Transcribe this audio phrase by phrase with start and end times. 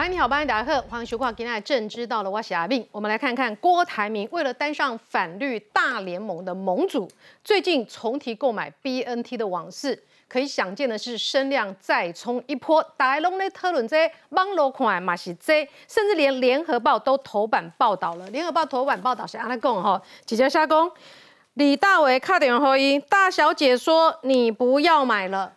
[0.00, 2.88] 欢迎你好，欢迎大家好，欢迎收看今天的政知道了，我是阿炳。
[2.90, 7.06] 我们来看看郭台铭为了登上反绿大联盟的盟主，
[7.44, 10.02] 最近重提购买 BNT 的往事。
[10.26, 12.82] 可以想见的是，声量再冲一波。
[12.96, 18.26] 大家拢在讨论这网络看嘛是这，甚至连联合报都头版报道了。
[18.30, 20.90] 联合报头版报道是安尼讲哈，直接下讲
[21.52, 25.52] 李大为卡电话音，大小姐说你不要买了。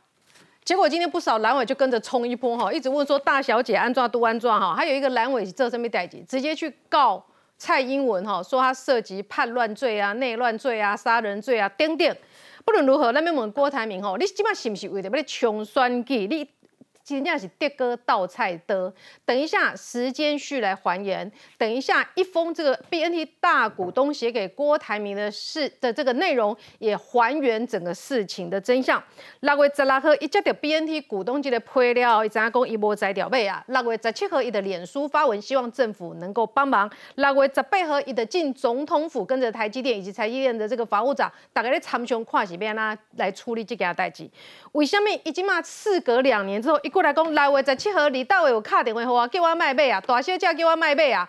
[0.66, 7.24] 结果今天不少蓝委就跟着冲一波哈，一直问说大小姐安抓都安抓哈，还有一个蓝委这上面代级，直接去告
[7.58, 12.16] 蔡英文哈，说他涉及叛乱罪啊、内乱罪啊、杀人罪啊等等。
[12.66, 16.28] 不论如何，那边问郭台铭吼，你即摆是不是为了要冲选举？
[16.28, 16.50] 你
[17.04, 18.94] 真正是跌哥倒菜的。
[19.26, 21.30] 等一下，时间序来还原。
[21.58, 29.02] 等一下，一封这个 BNT 大股东写给郭台铭的事的这个内容，也还原整个事情的真相。
[29.42, 33.64] 六月十六号，一接到 BNT 股东这个配料，一张讲一波摘掉尾啊。
[33.68, 36.90] 六月十七号，伊的脸书发文，希望政府能够帮忙。
[37.16, 44.30] 六月十八号，伊的进总统府，跟着台积电以及台积电的这个法务长，大概咧参详看是变哪来处理这件代志。
[44.72, 51.28] 为什么已经嘛事隔两年之后，一过来讲六月十七号，李大伟有卡电话给我，叫我卖买啊，大小姐叫我卖买啊。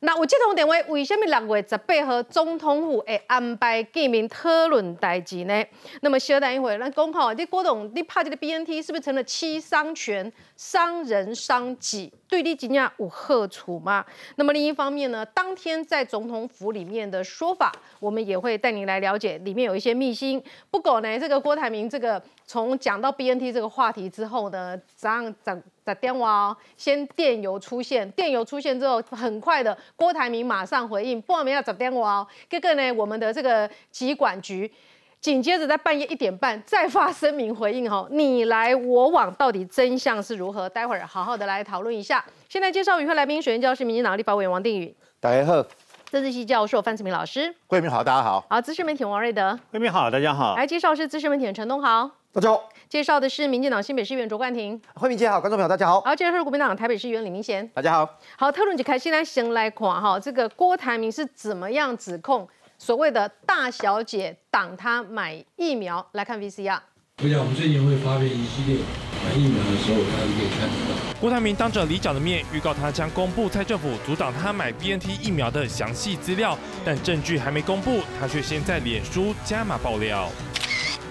[0.00, 5.64] 那有这通电话，为什么六月十八号总统府会安排见面讨论代志呢？
[6.02, 12.12] 那么稍等一会，咱讲吼，你郭董，你拍这个 BNT 是不是成了七伤拳，伤人伤己？
[12.28, 14.04] 对你今天有好处吗？
[14.34, 20.42] 那么另一方面呢，当天在总统府里面的说法，我们也会带您来了解，里面有一些秘辛。
[20.70, 32.26] 不过呢，这个郭台铭这个从讲到 BNT 这个话题之后呢，早上早打电话哦，先电邮出现，电邮出现之后，很快的郭台铭马上回应，不然没要打电话哦。
[32.48, 34.70] 这个呢，我们的这个疾管局。
[35.18, 40.68] 紧接着在半夜一点半再发声明回应哈，你来我往，到底真相是如何？
[40.68, 42.24] 待会儿好好的来讨论一下。
[42.48, 45.62] 现在介绍与会来宾，首先教是民进党立法委员王定宇，大家好；
[46.10, 58.06] 政治系教授范志明老师，慧明好，大家好；好，资深媒体王瑞德，慧明好，大家好；来介绍是资深媒体陈东豪，大家好；介绍的是民进党新北市议员卓冠廷，慧明姐好，观众朋友大家好；好，介绍是国民党台北市议员李明贤，大家好。
[58.36, 62.46] 好，特论就开始来先来看哈，这个郭台铭是怎么样指控？
[62.76, 66.78] 所谓的大小姐挡他买疫苗，来看 VCR。
[67.22, 68.82] 我想我们最近会发表一系列
[69.24, 71.18] 买疫苗的时候，大家可以看到。
[71.18, 80.28] 郭台铭当着里长的面预告，他将公布蔡政府阻挡他买 BNT 疫苗的详细资料，但证据还没公布，他却先在脸书加码爆料。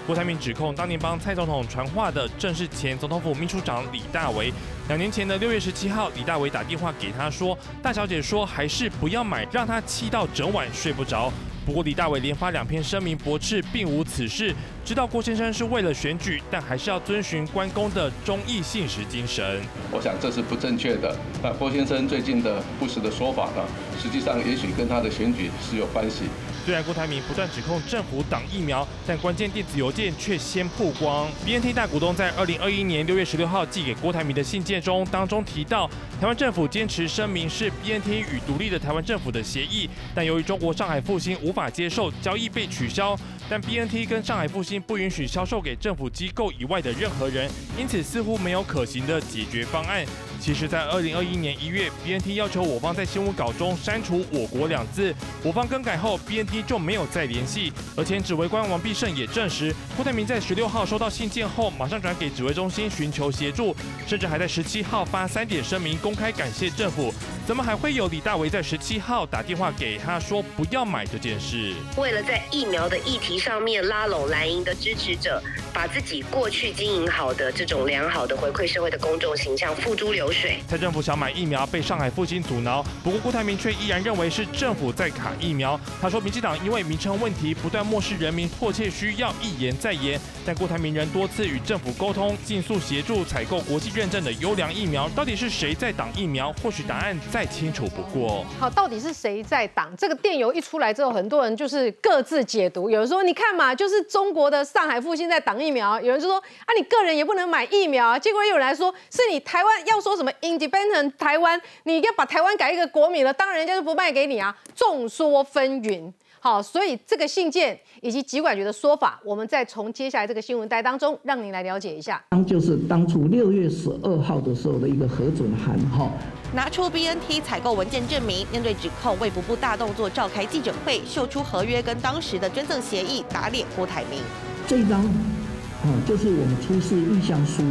[0.06, 4.52] 郭台铭指控，当年帮蔡总统传话的正是前总统府秘书长李大为。
[4.86, 11.32] 两年前的六月十七号，李大为打电话给他说，大小姐说还是不要买，让他气到整晚睡不着。
[11.66, 14.54] 不过李大伟连发两篇声明驳斥，并无此事。
[14.84, 19.60] 知道郭先生是为了选举，但还是要遵循关公的忠义信实精神。
[19.90, 21.16] 我想这是不正确的。
[21.42, 23.64] 那郭先生最近的不实的说法呢，
[24.00, 26.26] 实际上也许跟他的选举是有关系。
[26.66, 31.30] 虽然郭台铭不断指控政府挡疫苗，但关键电子邮件却先曝光。
[31.44, 35.88] BNT 大股东在二零二一年六月十六号寄给郭台铭的信件中，当中提到
[36.20, 43.16] 台湾政府坚持声明是 BNT 与独立的台湾政府的协议，但由于中国上海复兴无法接受，交易被取消。
[43.48, 50.04] 但 BNT 跟上海复兴不允许销售给政府机构以外的任何人，因此似乎没有可行的解决方案。
[50.46, 55.12] 其实，在二零二一年一月，BNT 要求我方在新闻稿中删除“我国”两字，
[55.42, 57.72] 我方更改后，BNT 就没有再联系。
[57.96, 63.74] 而前指挥官王必胜也证实，郭台铭在十六号收到信件后，马上转给指挥中心寻求协助，
[64.06, 67.12] 甚至还在十七号发三点声明，公开感谢政府。
[67.44, 71.74] 怎么还会有李大为在十七号打电话给他说不要买这件事？
[71.96, 75.42] 为了在疫苗的议题上面拉拢蓝营的支持者，
[75.72, 80.58] 把自己过去经营好的这种良好的回馈社会的公众形象付诸流水。
[80.68, 82.84] 蔡政府想买疫苗，被上海复兴阻挠。
[83.02, 85.78] 不过郭台铭却依然认为是政府在卡疫苗。
[86.00, 90.20] 他说，民进党因为名称问题，不断漠视人民迫切需要，一言再言。
[90.44, 95.08] 但郭台铭仍多次与政府沟通，尽速协助采购国际认证的优良疫苗。
[95.16, 96.52] 到底是谁在挡疫苗？
[96.62, 98.44] 或许答案再清楚不过。
[98.60, 99.92] 好，到底是谁在挡？
[99.96, 102.90] 这个电邮一出来之后，很多人就是各自解读。
[102.90, 106.00] 有人说，你看嘛，就是中国的上海复兴在挡疫苗。
[106.00, 108.18] 有人就说，啊，你个人也不能买疫苗啊。
[108.18, 114.56] 结果又有人来说，是你台湾要说什么 independent 台湾，你要把台湾改一个国民了，当然人家就不卖给你啊。
[114.74, 116.12] 众说纷纭。
[116.38, 122.22] 好，所以这个信件以及疾管局的说法，我们再从接下来这个新闻带当中，让您来了解一下。
[122.30, 126.08] 当就是当初六月十二号的时候的一个核准函，哈，
[126.54, 134.20] 拿出 BNT 采购文件证明，面对指控，卫福部大动作召开记者会，秀出合约跟当时的捐赠协议，打脸郭台铭。
[134.68, 137.62] 这张，啊，就是我们出示意向书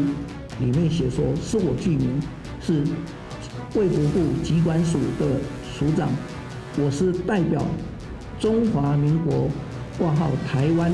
[0.59, 2.21] 里面写说，是我具名
[2.65, 2.83] 是
[3.75, 5.39] 卫福部机管署的
[5.77, 6.09] 署长，
[6.79, 7.63] 我是代表
[8.39, 9.47] 中华民国
[9.99, 10.91] 挂号台湾。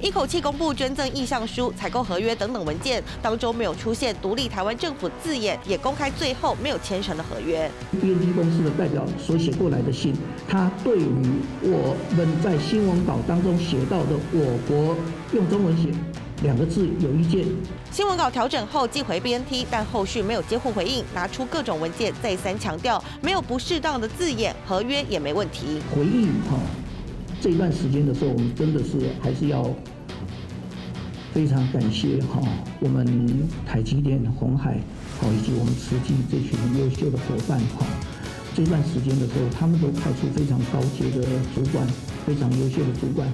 [0.00, 7.68] 一口气公布捐赠意向书、采购合约等等文件，当中没有出现独立台湾政府字眼，也公开最后没有签成的合约。
[8.00, 10.14] 编辑公司的代表所写过来的信，
[10.48, 11.04] 他对于
[11.62, 14.96] 我们在新闻稿当中写到的“我国”
[15.34, 15.88] 用中文写
[16.44, 17.44] 两个字有意见。
[17.92, 25.80] 新闻稿调整后寄回 BNT，但后续没有接获回应，拿出各种文件再三强调没有不适当的字眼，合约也没问题。
[25.92, 26.56] 回应哈。
[27.40, 29.68] 这段时间的时候，我们真的是还是要
[31.32, 32.40] 非常感谢哈，
[32.78, 34.78] 我们台积电、红海，
[35.20, 37.84] 好以及我们慈济这群优秀的伙伴哈。
[38.60, 41.24] 这段时间的时候，他们都派出非常高阶的
[41.54, 41.86] 主管，
[42.26, 43.26] 非常优秀的主管，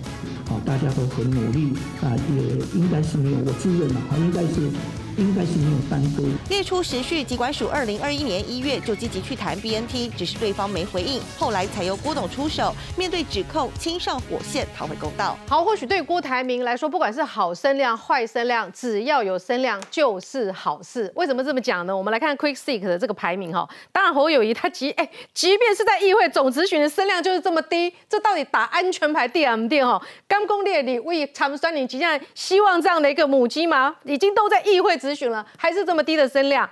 [0.46, 4.70] 啊，大家都很努力啊，也应该是没有我自认了哈，应该是。
[5.18, 15.38] 应该是没有耽搁列出时序，机管署二零二一年一月就积极去谈 BNT，只是对方没回应，后来才由郭董出手，面对指控亲上火线，讨回公道。
[15.48, 21.10] 好，或许对郭台铭来说，不管是好声量、坏声量，只要有声量就是好事。
[21.14, 21.96] 为什么这么讲呢？
[21.96, 30.00] 我们来看 Quick Seek 的这个排名哈，当然侯友谊他即哎， 即便是在议会总咨询的声量就是这么低，这到底打安全牌 DM 店哈？
[30.28, 33.94] 刚攻列里为长酸岭即将希望这样的一个母鸡吗？
[34.04, 34.96] 已经都在议会。
[34.96, 36.68] 咨询了，还是这么低的声量？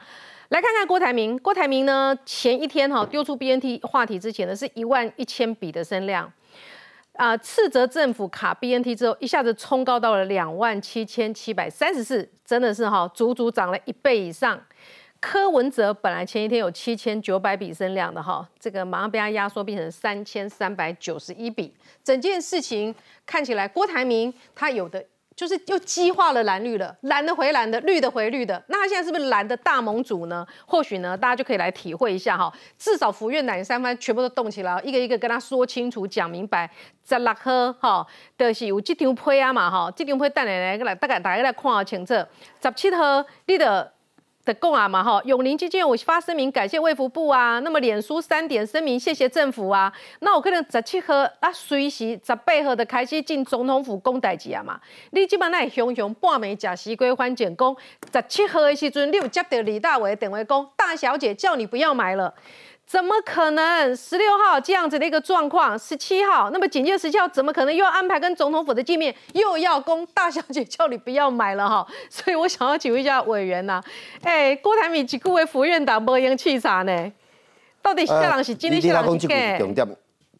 [0.50, 1.38] 来看看郭台铭。
[1.38, 6.30] 郭台铭呢，前一天哈丢出 BNT 话题之前呢，是一万一千笔的声量
[7.14, 14.60] 啊，斥责政府卡 BNT 之后，一下子冲高到了两万七千七百三十四，真的是哈，足足涨了一倍以上。
[15.18, 21.74] 柯文哲本来前一天有七千九百笔声量的哈，这个马上被他压缩变成三千三百九十一笔。
[22.02, 22.94] 整件事情
[23.24, 25.02] 看起来，郭台铭他有的。
[25.36, 28.62] 就是又激化了蓝绿了，蓝的回蓝的，绿的回绿的。
[28.68, 30.46] 那他现在是不是蓝的大盟主呢？
[30.66, 32.52] 或许呢，大家就可以来体会一下哈。
[32.78, 36.70] 至少福院南三番全部都动起来，一个一个跟他说清楚、讲明白。
[37.06, 38.06] 十六号哈，
[38.38, 42.14] 就是有这张批啊嘛哈，这张批带来来大概大家来看清楚。
[42.14, 43.92] 十七号你的。
[44.44, 54.78] 的供啊嘛哈，永宁基金我发声明感谢卫福部啊，那么脸书三点声明谢谢政府啊，那我可能十七号啊随时十八号的开始进总统府公代志啊嘛，
[55.10, 57.76] 你即马那熊熊半暝假西归还简公，
[58.12, 62.34] 十七号的时阵你有接到李大伟电话讲，大小姐叫你不要买了。
[62.86, 63.96] 怎么可能？
[63.96, 71.86] 十六号这样子的一个状况，十七号，那么紧接着十七号，怎么可能又要安排跟总统府的见面，又要供大小姐叫你不要买了哈？
[72.10, 73.82] 所以我想要请问一下委员呐，
[74.22, 77.12] 哎，郭台铭几顾为副院长没用气啥呢？
[77.80, 79.58] 到底下人是今天下人是给？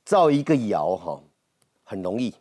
[0.05, 1.19] 造一个谣哈，
[1.82, 2.32] 很容易，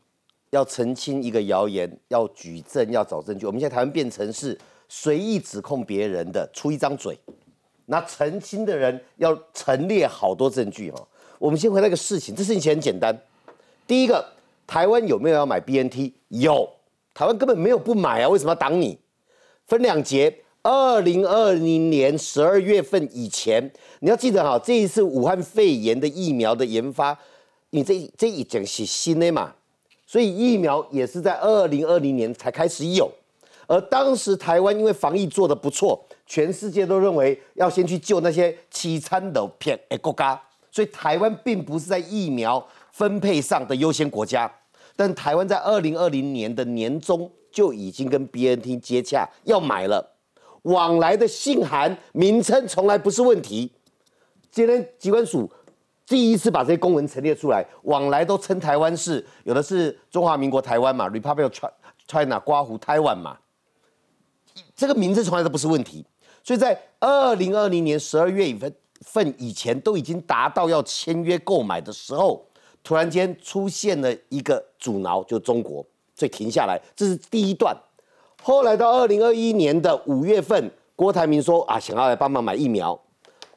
[0.49, 3.45] 要澄清一个谣言，要举证，要找证据。
[3.45, 4.57] 我们现在台湾变成是
[4.89, 7.17] 随意指控别人的，出一张嘴。
[7.85, 11.07] 那澄清的人要陈列好多证据哦。
[11.39, 13.13] 我们先回那个事情，这事情很简单。
[13.85, 14.25] 第一个，
[14.65, 16.13] 台湾有没有要买 BNT？
[16.29, 16.69] 有，
[17.13, 18.97] 台湾根本没有不买啊，为什么要挡你？
[19.67, 23.69] 分两节，二零二零年十二月份以前，
[23.99, 27.17] 你要记得哈，这一次武汉肺炎的疫苗的研发，
[27.71, 29.53] 你这这一讲是新的嘛，
[30.07, 33.11] 所以疫苗也是在二零二零年才开始有，
[33.67, 36.01] 而当时台湾因为防疫做得不错。
[36.25, 44.51] 全世界都认为要先去救那些凄惨的片诶国家，所以台湾并不是在疫苗分配上的优先国家。
[44.95, 50.15] 但台湾在二零二零年的年中就已经跟 BNT 接洽要买了，
[50.63, 53.71] 往来的信函名称从来不是问题。
[54.51, 55.51] 今天机关署
[56.05, 61.53] 第一次把这些公文陈列出来，往来都称台湾是有的是中华民国台湾嘛，Republic of
[62.07, 63.37] China 刮胡台湾嘛，
[64.75, 66.05] 这个名字从来都不是问题。
[66.43, 72.45] 所以在二零二零年十二月份份以前都已经达到要签约购买的时候，
[72.83, 75.85] 突然间出现了一个阻挠，就中国，
[76.15, 76.79] 所以停下来。
[76.95, 77.75] 这是第一段。
[78.41, 82.99] 后来到二零二一年的五月份，郭台铭说啊，想要来帮忙买疫苗。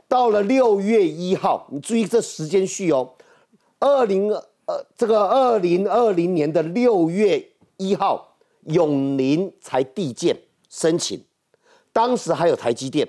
[0.06, 3.14] 到了六月一号，你注意这时间序哦，
[3.80, 4.32] 二零
[4.66, 7.44] 呃这个二零二零年的六月
[7.78, 10.36] 一号，永宁才递件
[10.68, 11.20] 申请。
[11.96, 13.08] 当时还有台积电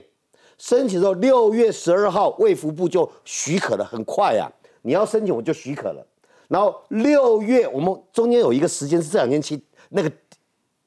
[0.58, 4.50] 申请之后，六月十二号卫福部就许可了，很快呀！
[4.84, 6.08] 你要申请我就许可了。
[6.48, 10.10] 然后六月我们中间有一个时间是这两天期那个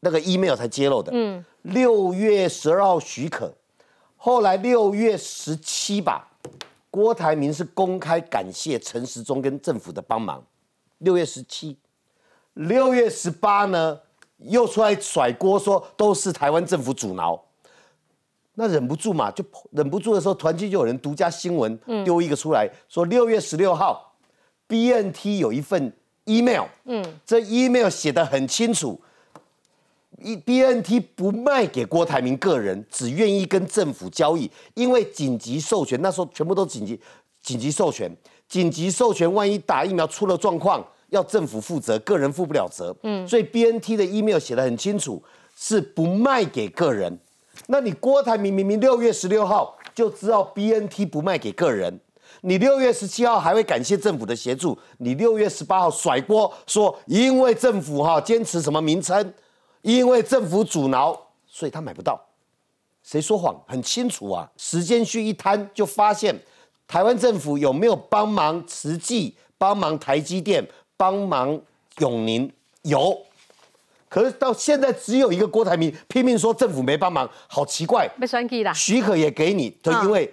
[0.00, 1.12] 那个 email 才揭露的。
[1.14, 3.52] 嗯，六月十二号许可，
[4.16, 6.26] 后来六月十七吧，
[6.90, 10.42] 郭台铭是公开感谢陈时中跟政府的帮忙。
[10.99, 11.76] 六月十七，
[12.54, 14.00] 六月十八呢
[14.38, 17.38] 又出来甩锅说都是台湾政府阻挠。
[18.61, 21.75] 那忍不住嘛，就忍不住的时候，团结就有人独家新闻
[22.05, 24.14] 丢一个出来，说六月十六号
[24.69, 25.90] ，BNT 有一份
[26.26, 29.00] email，嗯，这 email 写的很清楚，
[30.19, 37.00] 一 BNT 不卖给郭台铭个人，只愿意跟政府交易，因为紧急授权，那时候全部都紧急
[37.43, 38.14] 紧急授权，
[38.47, 45.23] 紧急授权，万一打疫苗出了状况，要政府负责，个人负不了责，嗯，所以 BNT 的 email 写的很清楚，
[45.57, 47.19] 是不卖给个人。
[47.72, 52.00] 那你郭台铭明明六月十六号就知道 BNT 不卖给个人，
[52.40, 59.32] 你六月十七号还会感谢政府的协助，你六月十八号甩锅说因为政府哈坚持什么名称，
[59.82, 62.20] 因为政府阻挠，所以他买不到。
[63.04, 63.54] 谁说谎？
[63.68, 64.50] 很清楚啊！
[64.56, 66.36] 时间序一摊就发现，
[66.88, 71.60] 台湾政府有没有帮忙慈济、帮忙台积电、帮忙
[71.98, 72.52] 永宁？
[72.82, 73.16] 有。
[74.11, 78.07] 可是到现在只有一个郭台铭拼命说政府没帮忙，好奇怪。
[78.21, 78.73] 被算计啦。
[78.75, 80.31] 许可也给你，就，因为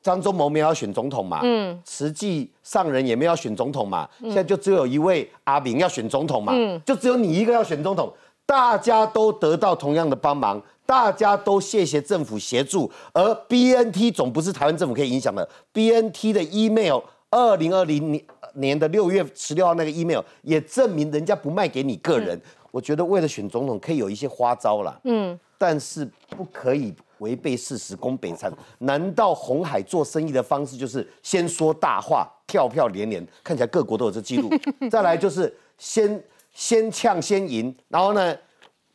[0.00, 8.10] 张忠谋没有要选总统嘛，嗯，实际上人也没有要选总统嘛，现在就只有一位阿明要选总统嘛，嗯，就只有你一个要选总统，
[8.46, 22.40] 大家都得到同样的帮忙，大家都谢谢政府协助，而 BNT 总不是台湾政府可以影响的，BNT 的 email 二零二零年年的六月十六号那个 email 也证明人家不卖给你个人。
[22.70, 28.52] 我觉得为了选总统可以有一些花招啦，嗯，但是不可以违背事实攻北残。
[28.78, 33.26] 难道红海做生意的方式就是先说大话，跳票连连？
[33.42, 34.48] 看起来各国都有这记录。
[34.88, 38.36] 再来就是先先呛先赢，然后呢，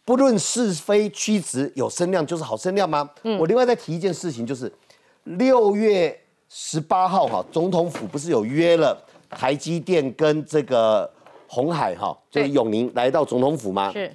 [0.06, 3.10] 不论是非曲直，有声量就是好声量吗？
[3.38, 4.72] 我另外再提一件事情，就是
[5.26, 8.98] 六月十八号哈，总统府不是有约了
[9.30, 11.12] 台积电跟这个。
[11.48, 13.94] 红海哈，就是永宁来到总统府吗？
[13.94, 14.14] 是。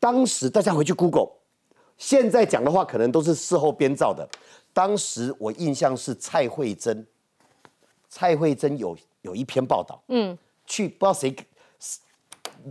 [0.00, 1.28] 当时大家回去 Google，
[1.98, 4.26] 现在讲的话可能都是事后编造的。
[4.72, 7.06] 当时我印象是蔡慧珍，
[8.08, 11.36] 蔡慧珍有有一篇报道，嗯，去不知道谁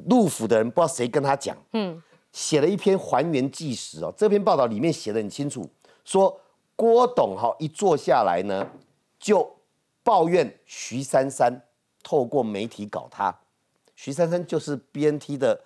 [0.08, 2.02] 陆府的人不知道谁跟他讲，嗯，
[2.34, 4.12] 写了一篇还原纪实哦。
[4.18, 5.70] 这篇报道里面写的很清楚，
[6.04, 6.36] 说
[6.76, 8.68] 郭董哈一坐下来呢，
[9.20, 9.48] 就
[10.04, 11.62] 抱怨徐珊珊
[12.10, 13.34] 透过媒体搞他。
[13.96, 15.60] 徐珊珊就是 B N T 的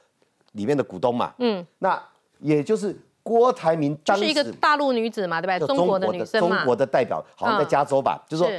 [0.51, 2.01] 里面的股东嘛，嗯，那
[2.39, 5.65] 也就是郭台铭当时是一个大陆女子嘛，对吧？
[5.65, 8.51] 中国的女生中国的代表好像在加州吧，就是说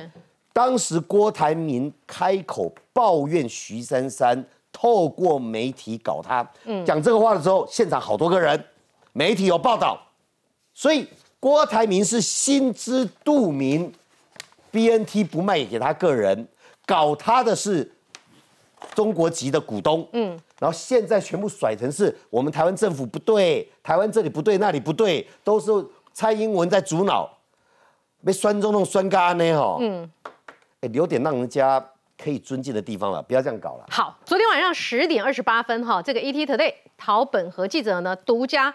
[0.55, 6.49] 当时郭台铭开口抱怨徐珊珊透过媒体搞他，
[6.87, 8.65] 讲这个话的时候，现场好多个人，
[9.13, 10.01] 媒体有报道，
[10.73, 11.07] 所以
[11.39, 13.93] 郭台铭是心知肚明
[14.71, 16.47] ，B N T 不卖给他个人，
[16.87, 17.91] 搞他的是。
[18.95, 25.73] 中国籍的股东，嗯，然后现在全部甩成是我们台湾政府不对，台湾这里不对，那里不对，都是
[26.13, 27.39] 蔡英文在主脑，
[28.23, 30.09] 被酸中弄酸干呢，哈，嗯，
[30.83, 31.83] 哎，留点让人家
[32.23, 33.87] 可以尊敬的地方了，不要这样搞了。
[33.89, 38.73] 好，昨天晚上十点二十八分，哈，这个 ET Today 陶本和记者呢独家。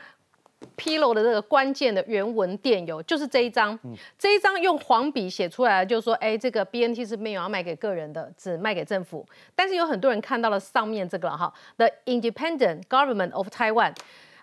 [0.76, 3.78] 披露的这个关键的原文电邮就是这一张，
[4.18, 9.26] 这一张用黄笔写出来，就是说，哎，这个 BNT 是没有要卖给个人的，只卖给政府。
[9.56, 13.96] 但是有很多人看到了上面这个哈，The Independent Government of Taiwan，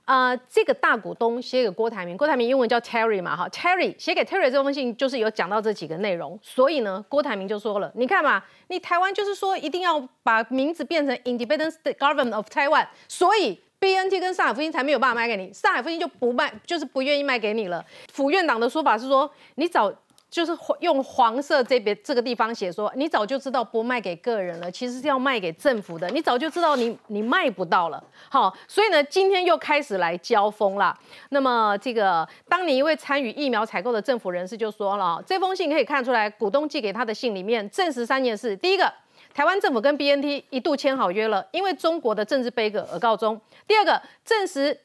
[0.07, 13.61] 啊，这个大股东写给郭台铭，郭台铭英文叫 Terry 嘛，哈，Terry 写给 Terry 这封信就是有讲到这几个内容，所以呢，郭台铭就说了，你看嘛，你台湾就是说一定要把名字变成 Independent Government of Taiwan，所以。
[13.87, 17.85] B N T 跟上海复兴才没有办法卖给你，上海复兴就不卖，就是不愿意卖给你了。
[18.13, 19.93] 府院党的说法是说，你早
[20.29, 20.51] 就是
[20.81, 28.03] 用黄色这边这个地方写说，你早就知道不卖给个人了，其实是要卖给政府的，你早就知道你你卖不到了。
[28.29, 30.99] 好，所以呢，今天又开始来交锋了。
[31.29, 38.93] 那么这个当年一位参与疫苗采购的政府人士就说了，这封信可以看出来，股东寄给他的信里面证实三件事：第一个。
[39.37, 43.39] 台湾政府跟 B N T 一度签好约了，因为中国的政治悲歌而告终。
[43.69, 44.81] 第二个，证实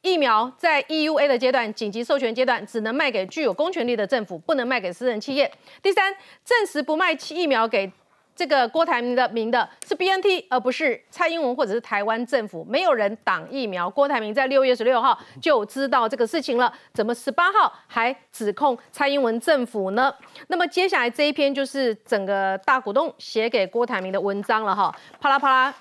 [0.00, 5.50] 疫苗在 E U A 的阶段，紧急授权阶段，只能卖给具有公权力的政府，不能卖给私人企业。
[5.82, 7.90] 第三，证实不卖疫苗给。
[8.40, 12.64] 这个郭台铭的名的是 B N T，而不是蔡英文或者是台湾政府。
[12.64, 13.90] 没有人挡疫苗。
[13.90, 20.10] 郭台铭在六月十六号就知道这个事情了，怎么十八号还指控蔡英文政府呢？
[20.46, 25.74] 那么接下来这一篇就是整个大股东写给郭台铭的文章了哈，啪啦啪啦，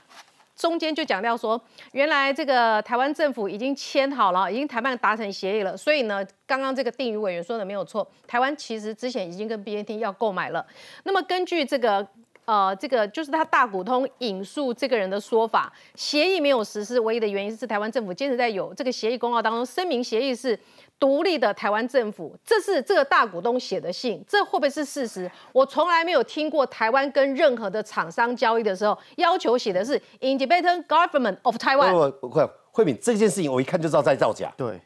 [0.58, 1.62] 中间就讲到说，
[1.94, 10.68] 原来这个台湾政府已经签好了，已经谈判达成协议了，所以呢，刚刚这个定宇委员说的没有错，台湾其实之前已经跟 B N T 要购买了。
[11.06, 12.06] 那么根据这个。
[12.50, 20.60] 呃，这个就是他大股东引述这个人的说法，协议没有实施，唯一的原因是台湾政府坚持在有这个协议公告当中声明，协议是
[21.00, 25.30] 独立的台湾政府，这是这个大股东写的信，这会不会是事实？
[25.54, 31.94] 我从来没有听过台湾跟任何的厂商交易的时候，要求写的是 Independent Government of Taiwan。
[31.94, 34.52] 我慧慧敏这件事情，我一看就知道在造假。
[34.58, 34.82] 对，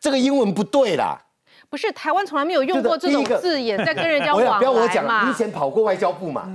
[0.00, 1.16] 这个英文不对啦。
[1.70, 5.04] 不是台湾从来没有用过这种字眼在跟人家 往来嘛不要我讲？
[5.04, 5.34] 来嘛你以？
[5.34, 6.50] 前跑过外交部嘛？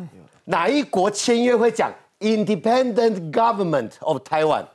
[0.46, 4.66] 哪一国签约会讲 Independent Government of Taiwan？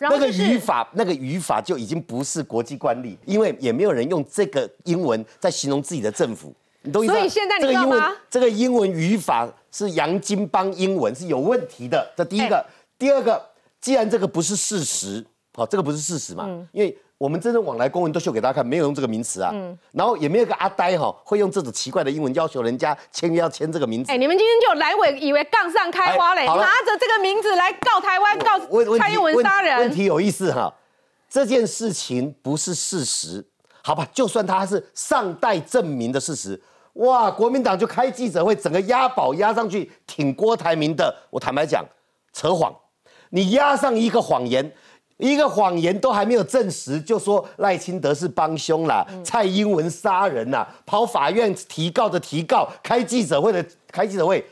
[0.00, 6.52] 那个语法，那个语法就已经不是国际惯例，因为也没有人用这个英文在形容自己的政府，
[6.82, 7.18] 你懂意思吗？
[7.18, 12.12] 所以现在你这个英文知道吗，这个英文语法是洋金邦英文是有问题的。
[12.16, 12.64] 这第一个，哎
[12.98, 13.40] 第二个，
[13.80, 15.24] 既然这个不是事实，
[15.54, 16.46] 好、这个不是事实嘛？
[16.48, 24.12] 嗯因为我们真正往来公文都秀给大家看，没有用这个名词啊，嗯然后也没有一个阿呆哈、会用这种奇怪的英文要求人家签约要签这个名字。
[24.12, 29.78] 哎，你们今天就来尾以为杠上开花嘞，哎拿着这个名字来告台湾，告蔡英文杀人。
[29.78, 30.70] 问问题有意思哈，
[31.30, 33.42] 这件事情不是事实，
[33.82, 34.06] 好吧？
[34.12, 36.60] 就算它是尚待证明的事实，
[36.94, 41.82] 哇，国民党就开记者会，整个押宝押上去挺郭台铭的，我坦白讲，
[42.34, 42.74] 扯谎，
[43.30, 44.70] 你押上一个谎言。
[45.18, 54.44] 一个谎言都还没有证实，就说赖清德是帮凶啦，蔡英文杀人啦，跑法院提告的提告，开记者会的开记者会，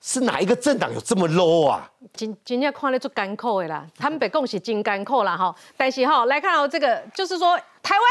[0.00, 1.88] 是哪一个政党有这么 low 啊？
[2.12, 5.54] 真真正看得出艰苦的啦，他们北共是真艰苦啦哈。
[5.76, 8.04] 但是哈，来看到这个，就是说台湾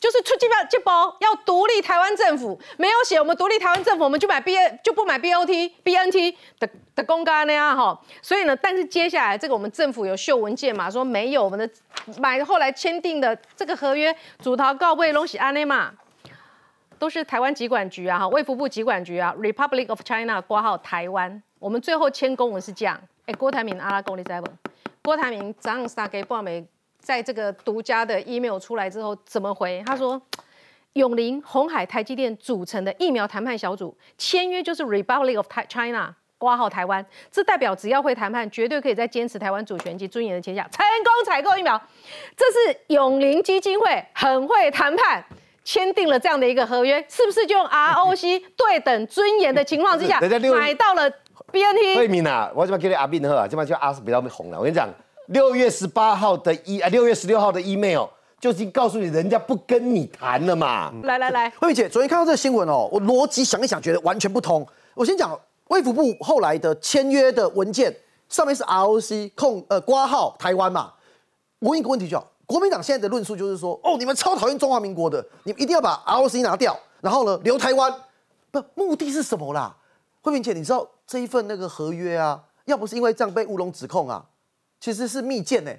[0.00, 8.00] 就是出这包这包要独立台湾政府，没有写我们独立台湾政府，我们就买 B N 就不买 B O T B N T 的的公干那样哈。
[8.22, 11.70] 所以呢，但是接下来这个我们政府有秀文件嘛，说没有我们的
[12.18, 15.92] 买后来签订的这个合约，主逃告慰东西安内嘛。
[16.98, 21.42] 都是台湾疾管局啊，哈，卫福部疾管局啊，Republic of China 挂号台湾。
[21.58, 24.50] 我们最后签公文是这样，哎，郭台铭阿拉公你知不？
[25.02, 26.62] 郭台铭早上三给半美，
[27.00, 29.82] 在这个独家的 email 出来之后怎么回？
[29.86, 30.20] 他说，
[30.92, 36.14] 永林、红海、台积电组成的疫苗谈判小组签约就是 Republic of China。
[36.38, 41.78] 挂号台湾，这代表只要会谈判，绝对可以在坚持台湾主权及尊严的前提下，成功采购疫苗。
[42.34, 45.22] 这是永林基金会很会谈判，
[45.64, 50.18] 签订了这样的一个合约，是不是就用 ROC 对等尊严的情况之下
[50.58, 51.10] 买到了
[51.52, 51.94] BNT？
[51.98, 54.56] 慧敏啊，我这边给你阿斌喝啊，这边叫阿斯比较红了。
[54.56, 54.88] 我跟你讲，
[55.30, 58.04] 六月十八号的 e 啊，六月十六号的 email
[58.40, 60.92] 就已经告诉你，人家不跟你谈了嘛。
[61.04, 64.66] 来来来，慧敏姐，昨天看到这个新闻哦，我逻辑想一想，觉得完全不通。
[64.94, 65.38] 我先讲
[65.68, 67.94] 卫福部后来的签约的文件，
[68.28, 70.92] 上面是 ROC 控呃挂号台湾嘛。
[71.60, 77.94] 我问一个问题就好，国民党现在的论述就是说，哦，你们超讨厌中华民国的，你们一定要把 ROC 拿掉，然后呢留台湾，
[78.50, 79.76] 不目的是什么啦？
[80.22, 84.24] 慧敏姐，你知道这一份那个合约啊，要不是因为这样被乌龙指控啊，
[84.80, 85.70] 其实是密件呢、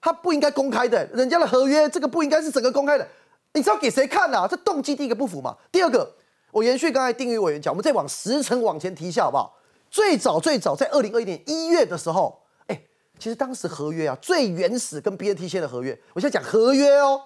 [0.00, 3.06] 他不应该公开的，人家的合约这个不应该是整个公开的，
[3.52, 4.48] 你知道给谁看啊？
[4.48, 5.56] 这动机第一个不符嘛。
[5.70, 6.10] 第二个，
[6.50, 9.56] 我延续刚才丁宇委员讲，我们再往时程往前提一下好不好？
[9.90, 12.80] 最早最早在二零二一年一月的时候，哎，
[13.18, 17.20] 其实当时合约啊最原始跟 BAT 签的合约，我现在讲合约哦，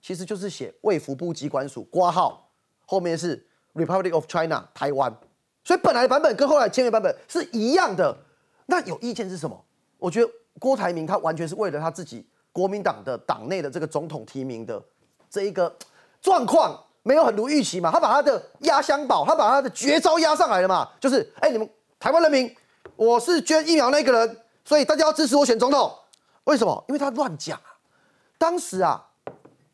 [0.00, 2.50] 其实就是写卫福部机关署挂号，
[2.86, 5.14] 后面是 Republic of China 台湾，
[5.64, 8.16] 所以本来的版本跟后来签约版本是一样的。
[8.66, 9.64] 那有意见是什么？
[9.98, 14.82] 我觉得郭台铭他完全是为了他自己国民党的党内的这个总统提名的
[15.30, 15.74] 这一个
[16.20, 21.68] 状况没有很如预期嘛，他把他的压箱宝，他把他的绝招压上来了嘛， 就是哎、你们
[21.98, 22.54] 台湾人民，
[22.96, 25.92] 我是捐疫苗那个人，所以大家要支持我选总统。
[26.44, 26.84] 为什么？
[26.88, 27.76] 因为他乱讲啊。
[28.36, 29.04] 当时啊，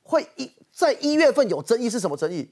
[0.03, 2.51] 会一在一月份有争议是什么争议？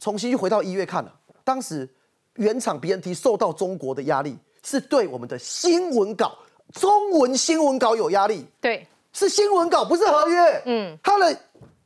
[0.00, 1.12] 重新去回到一月看了、
[1.44, 1.88] 当时
[2.34, 6.36] 原厂 BNT 受到中国的压力，是对我们的新闻稿、
[6.72, 8.46] 中文新闻稿有压力。
[8.60, 10.62] 对，是新闻稿，不是合约。
[10.64, 11.36] 嗯，他的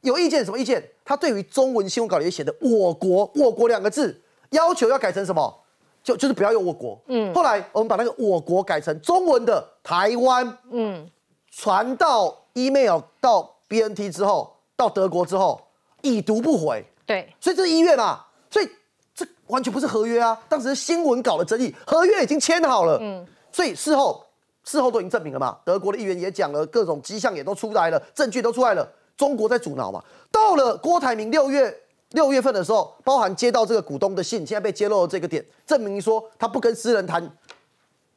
[0.01, 0.83] 有意见，什么意见？
[1.05, 5.62] 他对于中文新闻稿里面写的“我国”“我国”两个字，要求要改成什么？
[6.03, 6.99] 就就是不要用“我国”。
[7.09, 10.59] 嗯，后来我们把那个“我国”改成中文的“台湾”。
[10.71, 11.09] 嗯，
[11.51, 15.61] 传到 email 到 BNT 之后，到德国之后，
[16.03, 16.85] 已读不回。
[17.05, 18.69] 对，所以这是医院嘛，所以
[19.14, 24.23] 这完全不是合约啊，当时是新闻稿的争议，合约已经签好了，嗯，所以事后
[24.68, 30.04] 事后都已经证明了嘛，德国的议员也讲了，各种迹象也都出来了，证据都出来了，中国在阻挠嘛。
[30.31, 31.74] 到了郭台铭六月
[32.11, 37.35] 六月份的时候，包含接到这个股东的信，现在被揭露了这个点，证明说他不跟私人谈，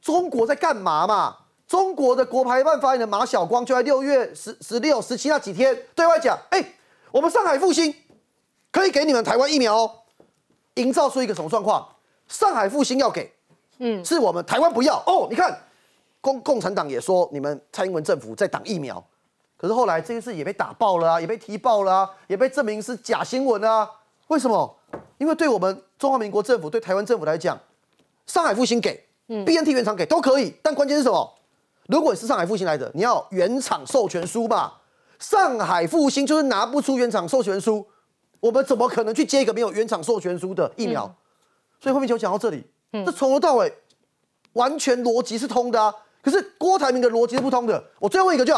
[0.01, 1.37] 中国在干嘛嘛？
[1.67, 6.61] 中国的国台办发言人马晓光就在六月十十六、十七那几天对外讲，哎、
[7.11, 7.95] 我们上海复兴
[8.73, 9.91] 可以给你们台湾疫苗哦，
[10.73, 11.87] 营造出一个什么状况？
[12.27, 13.31] 上海复兴要给，
[13.79, 15.27] 嗯，是我们台湾不要哦。
[15.29, 15.61] 你看，
[16.21, 19.03] 共共产党也说你们蔡英文政府在挡疫苗，
[19.57, 23.89] 可是后来这件事也被打爆了啊，也被踢爆了啊，也被证明是假新闻啊。
[24.27, 24.77] 为什么？
[25.17, 27.59] 因为对我们中华民国政府、对台湾政府来讲，
[28.25, 31.33] 上海复兴给，嗯，B N T 原厂给都可以，但关键是什么？
[31.87, 34.79] 如果你是上海复兴来的，你要原厂授权书吧？
[35.19, 37.85] 上海复兴就是拿不出原厂授权书，
[38.39, 41.13] 我们怎么可能去接一个没有原厂授权书的疫苗？
[41.79, 43.71] 所以后面就讲到这里，这从头到尾
[44.53, 45.93] 完全逻辑是通的啊。
[46.21, 47.83] 可是郭台铭的逻辑是不通的。
[47.99, 48.55] 我最后一个就，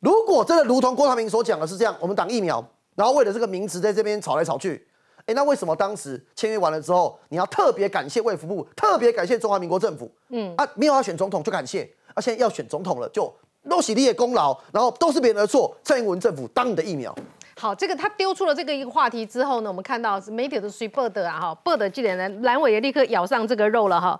[0.00, 2.64] 如果真的如同郭台铭所讲的是这样，我们打疫苗，
[2.94, 4.86] 然后为了这个名词在这边吵来吵去，
[5.26, 10.10] 哎，那为什么当时签约完了之后，你要特别感谢卫福部，特别感谢中华民国政府？
[10.30, 13.32] 嗯啊，没有要选总统就感谢，啊，现在要选总统了，就
[13.68, 15.76] 都是你的功劳，然后都是别人的错。
[15.84, 17.14] 蔡英文政府当你的疫苗。
[17.56, 24.18] 好，这个他丢出了这个一个话题之后呢，我们看到媒体都随报的啊，哈，报的记者呢，蓝伟也立刻咬上这个肉了哈。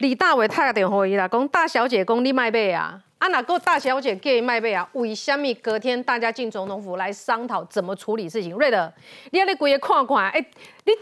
[0.00, 4.88] 李大伟太点回啦，讲大小姐讲你卖背啊，啊哪个大小姐给卖背啊？
[4.94, 8.56] 为什么隔天大家进总统府来商讨怎么处理事情？
[8.56, 8.90] 瑞德，
[9.30, 10.40] 你要你鬼也看看，哎，
[10.86, 10.92] 你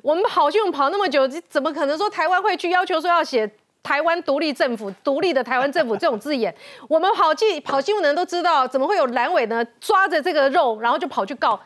[0.00, 3.48] 我们跑新闻跑那么久，怎么可能说台湾会去要求说要写？
[3.82, 6.52] 台湾独立政府，独立的台湾政府这种字眼，
[6.88, 9.64] 我们跑记跑新闻的人都知道，怎么会有蓝委呢？
[9.78, 11.60] 抓着这个肉，然后就跑去告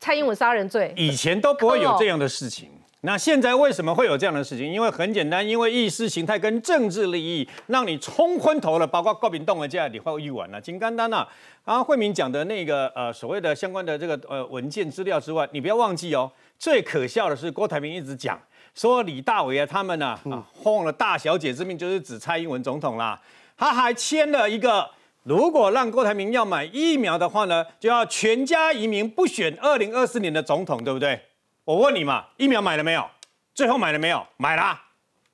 [0.00, 0.92] 蔡英文杀人罪？
[0.96, 2.68] 以前都不会有这样的事情，
[3.04, 4.72] 那现在为什么会有这样的事情？
[4.72, 11.26] 因为很简单，因为意识形态跟政治利益让你冲昏头了，包括郭炳栋的这样，你会预完了，金刚丹呐，
[11.64, 18.40] 啊，慧明讲的那个呃所谓的相关的这个呃文件资料之外，你不要忘记哦，最可笑的是郭台铭一直讲。
[18.72, 23.20] 说李大伟啊，他们呢啊，奉了大小姐之命，就是指蔡英文总统啦。
[23.56, 24.88] 他还签了一个，
[25.24, 31.20] 如果让郭台铭要买疫苗的话呢，就要全家移民，不选二零二四年的总统，对不对？
[31.64, 33.08] 我问你嘛，疫苗买了没有？
[33.54, 34.26] 最后买了没有？
[34.36, 34.80] 买了。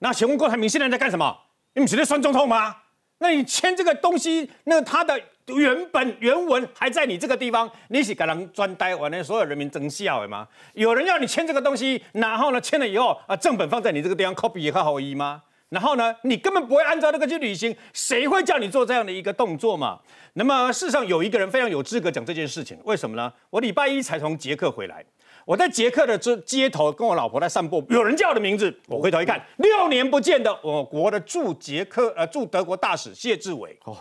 [0.01, 1.37] 那请问郭台铭现在在干什么？
[1.75, 2.77] 你们是在算总统吗？
[3.19, 5.21] 那你签这个东西，那他的。
[5.57, 10.47] 原本原文还在你这个地方，你是给人专呆，完了所有人民争笑的吗？
[10.75, 15.43] 有人要你签这个东西，然后呢签了以后啊，正本放在你这个地方 copy 也好意吗？
[15.71, 19.99] 然后呢，你根本不会按照那个去履行，谁会叫你做这样的一个动作嘛？
[20.35, 23.33] 那么事实上有一个人非常有资格讲这件事情，为什么呢？
[23.49, 25.03] 我礼拜一才从捷克回来。
[25.49, 33.97] 我在捷克的街街头跟我老婆在散步，有人叫我的名字，我回头一看，六年不见的我国的驻捷克呃驻德国大使谢志伟，哦，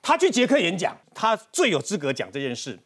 [0.00, 2.78] 他去捷克演讲，他最有资格讲这件事。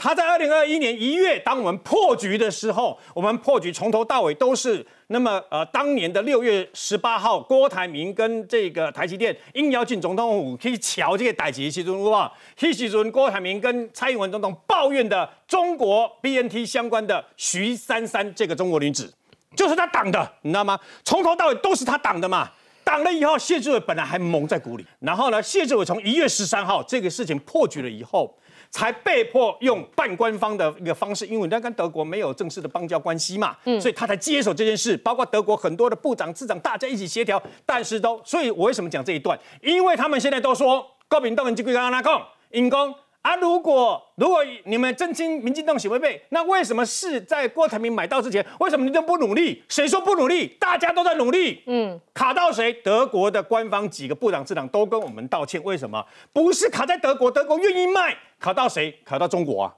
[0.00, 19.12] 他在二零二一年一月，当我们破局的时候，我们破局从头到尾都是那么呃，当年的六月十八号，郭台铭跟这个台积电应邀进总统府去瞧这个代级其中哇，那时阵郭台铭跟蔡英文总统抱怨的中国 BNT 相关的徐珊珊这个中国女子，
[19.56, 20.78] 就是他挡的，你知道吗？
[21.02, 22.48] 从头到尾都是他挡的嘛。
[22.88, 28.34] 挡了以后，谢志伟本来还蒙在鼓里，然后呢，谢志伟从一月十三号这个事情破局了以后。
[28.70, 34.94] 才被迫用半官方的一个方式，因为他跟德国没有正式的邦交关系嘛，所以他才接手这件事。
[34.98, 39.38] 包括德国很多的部长、次长，大家一起协调，但是都，所以我为什么讲这一段？
[39.62, 42.94] 因为他们现在都说，高敏东人就归跟他讲，因公。
[43.22, 43.36] 啊！
[43.36, 49.62] 如果如果你们真心民进党喜会被，那为什么是在郭台铭买到之前，为什么你都不努力？
[49.68, 50.46] 谁说不努力？
[50.58, 51.62] 大家都在努力。
[51.66, 52.72] 嗯，卡到谁？
[52.72, 55.62] 德国的官方几个部长、次长都跟我们道歉。
[55.64, 56.04] 为什么？
[56.32, 58.98] 不是卡在德国，德国愿意卖，卡到谁？
[59.04, 59.74] 卡到中国啊！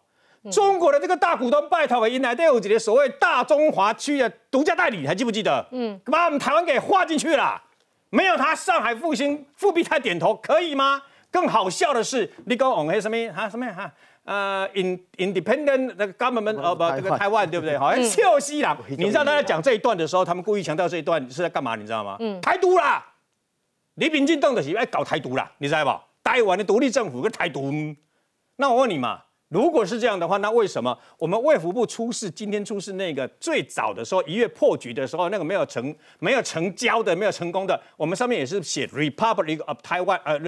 [0.51, 5.67] 中国的这个大股东拜托，迎来都有几个所谓大中华区的独家代理，还记不记得？
[5.73, 7.61] 嗯，把我们台湾给划进去了。
[8.11, 11.03] 没有他，上海复兴复必泰点头，可以吗？
[11.31, 13.91] 更好笑的是，你讲往黑什么哈什么哈
[14.25, 17.77] 呃，in independent 那个 government 哦不这个台湾对不对？
[17.79, 18.77] 好像笑死啦！
[18.89, 21.75] 你知道他在讲这一段的时候，他们故意强调这一段是在干嘛？
[21.77, 22.17] 你知道吗？
[22.21, 23.05] 嗯，台独啦！
[23.95, 26.01] 李秉进动的是爱搞台独啦，你知道不？
[26.23, 27.73] 台湾的独立政府跟台独，
[28.57, 29.23] 那我问你嘛？
[29.51, 32.31] 如果是这样的话，那为什么我们卫福部出事？
[32.31, 40.39] 今天出事那个最早的时候，一月破局的时候，那个没有成、没有成交的、没有成功的，我们上面也是写 Republic of Taiwan，呃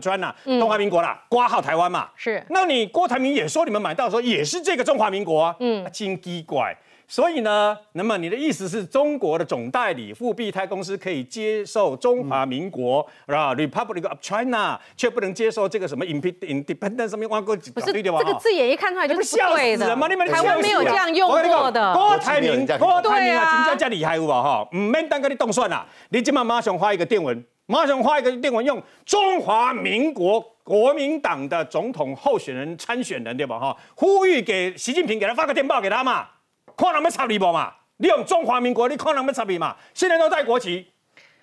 [0.00, 2.08] ，China，中华民国啦，挂号台湾嘛。
[2.16, 2.42] 是。
[2.48, 5.54] 那你郭台铭也说你们买到的时候也是这个中华民国啊？
[5.60, 6.74] 嗯，真奇怪。
[7.12, 19.94] 所以呢，那么你的意思是中国的总代理富必泰公司可以接受中华民国是吧？Republic of China 却不能接受这个什么 Independent 上面挖过不是这个字眼一看出来就是不对的。
[19.94, 21.92] 你们台湾没有这样用过的。
[21.92, 24.66] 郭台铭，郭台铭啊，真正这厉害有无哈？
[24.72, 33.58] 唔免等个你动算啦，你今晚马上发一个电文，马上发一个电文，用中华民国国民党的总统候选人参选人对吧？
[33.58, 36.26] 哈，呼吁给习近平给他发个电报给他嘛。
[36.76, 37.72] 看人要插你不嘛？
[37.98, 39.76] 你用中华民国，你看人要插你嘛？
[39.94, 40.86] 现在都带国旗，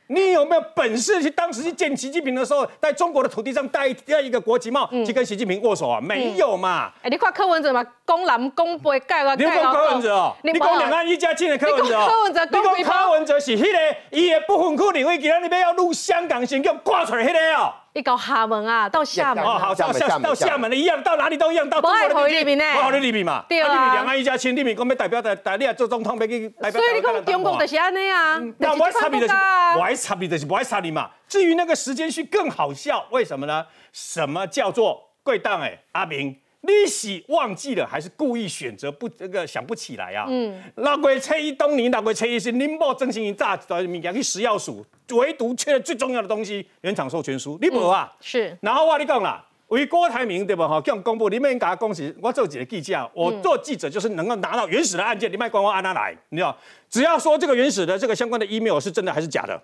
[0.08, 6.02] 你有没有本事去当时去见习近平的时候，在中国的土地上戴戴一个国旗帽，去跟习近平握手啊？
[6.02, 6.92] 没有嘛？
[7.02, 17.74] 哎，你看柯文哲嘛，公南公北盖了你讲柯文哲哦，你讲两岸一家亲的柯文哲哦，柯文哲，你讲柯文哲是迄个，伊的不分区领域，今日你要要入香港，先给我挂出来迄个哦。
[18.00, 26.82] 一搞厦门啊，到厦门，哦，好，到厦到厦门的一样，到哪里都一样，到中国的里面呢，我好的里面嘛，对啊，两岸一家亲，利民我们代表的代表做总统，要去代表。
[26.82, 29.34] 所以你讲中国就是安尼啊，那我差别的是，
[29.78, 31.10] 我还差别的是，我还差你嘛。
[31.28, 33.66] 至于那个时间序更好笑，为什么呢？
[33.92, 35.60] 什么叫做贵档？
[35.62, 36.34] 哎，阿明。
[36.62, 40.26] 你是忘记了，还是故意选择不这个想不起来啊？
[40.28, 47.58] 嗯，六月初一当年，六月初一是林某真心一炸的物件去食药署，唯独缺了最重要的东西——原厂授权书。
[47.62, 48.12] 你无啊？
[48.20, 48.58] 是。
[48.62, 50.82] 然后我跟你讲啦，为郭台铭对不哈？
[50.82, 52.14] 叫公布，你们给他恭喜。
[52.22, 56.14] 我做几个记者，我做记者就是能够拿到原始的案件，你卖官方按哪来？
[56.30, 56.58] 你知道？
[56.90, 59.62] 只要说这个原始的这个相关的 email 是真的还是假的？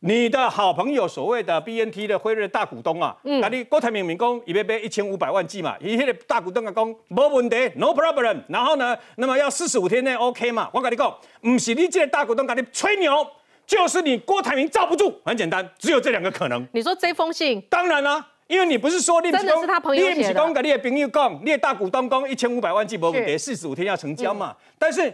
[0.00, 8.40] 你的好朋友，所谓的 BNT 的辉瑞大股东啊，那你郭台铭明公一边被一千五百万剂嘛，伊迄个大股东啊讲没问题，no problem。
[8.48, 10.70] 然后呢，那么要四十五天内 OK 嘛？
[10.72, 13.26] 我跟你讲，不是你这个大股东跟你吹牛，
[13.66, 15.20] 就是你郭台铭罩不住。
[15.24, 16.64] 很简单，只有这两个可能。
[16.72, 17.60] 你说这封信？
[17.62, 20.08] 当然啦，因为你不是说真的是他朋友。
[20.10, 24.54] 你不是讲跟你的朋友讲，你的大股东讲一千五百万计没问题，四十五天要成交嘛？
[24.78, 25.12] 但是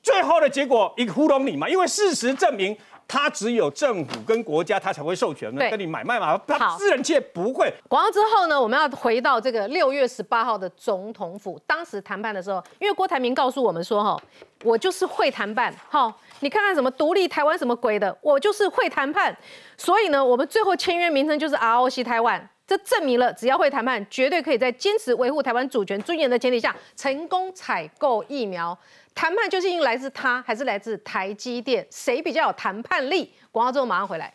[0.00, 2.78] 最后的结果一个糊弄你嘛，因为事实证明。
[3.08, 6.38] 他只有政府跟国家，他才会授权跟你买卖嘛。
[6.46, 7.72] 他私人界不会。
[7.88, 11.58] 广告之后呢，我们要回到这个六月十八号的总统府。
[11.66, 14.20] 当时谈判的时候，因为郭台铭告诉我们说：“哈，
[14.62, 15.74] 我就是会谈判。
[15.88, 19.34] 哈，你看看什么独立台湾什么鬼的，我就是会谈判。
[19.78, 22.46] 所以呢，我们最后签约名称就是 ROC 台湾。
[22.66, 28.76] 这证明了，只要会谈判，绝对可以在坚持维护台湾主权尊严的前提下，成功采购疫苗。”
[29.18, 31.84] 谈判就是因为来自他还是来自台积电？
[31.90, 33.34] 谁比较有谈判力？
[33.50, 34.32] 广告之后马上回来。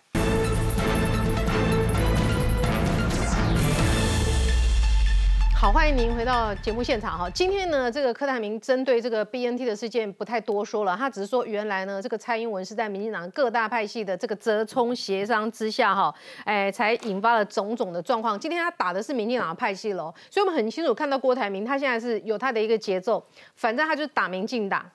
[5.64, 7.30] 好，欢迎您回到节目现场哈。
[7.30, 18.38] 今天呢，这个柯泰明针对这个 BNT 的事件不太多说了，他只是说原来呢，这个蔡英文是在民进党各大派系的这个折冲协商之下哈，哎，才引发了种种的状况。
[18.38, 24.86] 今天他打的是民进党的派系喽，所以我们很清楚看到郭台铭他现在是有他的一个节奏，反正他就打民进党。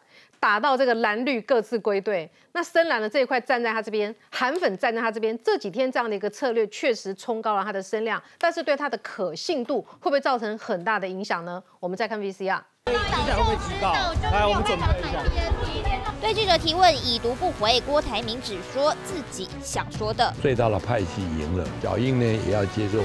[0.41, 5.37] 打到这个蓝绿各自归队，那深蓝的这一块站在他这边，韩粉站在他这边。
[5.43, 11.63] 这几天这样的一个策略确实冲高了他的声量，但是对他的可信度会不会造成很大的影响呢？
[11.81, 12.61] 我们再看 VCR。
[12.87, 13.93] 会不会提高？
[14.33, 16.15] 来，我们准备一下。
[16.21, 20.33] 对记者提问已读不回，郭台铭只说自己想说的。
[20.41, 22.99] 最大的派系赢了，小英呢也要接受。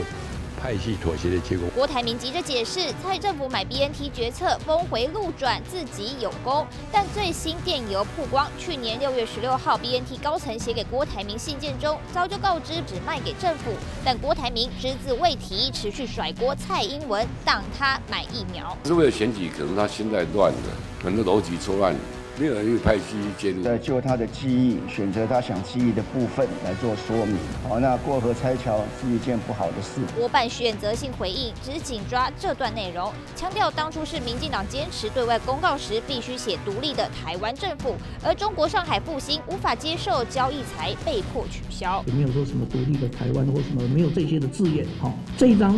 [0.63, 1.67] 派系妥协的结果。
[1.75, 6.65] 郭台铭急着解释，蔡政府买 BNT 决策峰回路转，自己有功。
[6.89, 13.73] 但最新电邮曝光，去年六月十六号，BNT 高层写给郭台铭信件中，早就告知只卖给政府，
[14.05, 18.77] 但郭台铭只字未提，持续甩锅蔡英文，当他买疫苗。
[18.85, 20.69] 是为了选举，可能他心在乱的，
[21.03, 21.93] 很多逻辑错乱。
[22.39, 23.03] 没有人派系
[23.37, 27.35] 介入，在就他的记忆，选择他想记忆的部分来做说明。
[27.69, 30.01] 好，那过河拆桥是一件不好的事。
[30.17, 42.03] 国办选择性回应，只紧抓这段内容，强调当初是民进党坚持对外公告时必须写独立的台湾政府，而中国上海复兴无法接受交易才被迫取消。
[42.07, 44.87] 也没有说什么独立的台湾或什么，没有这些的字眼。
[44.99, 45.71] 好，这一张，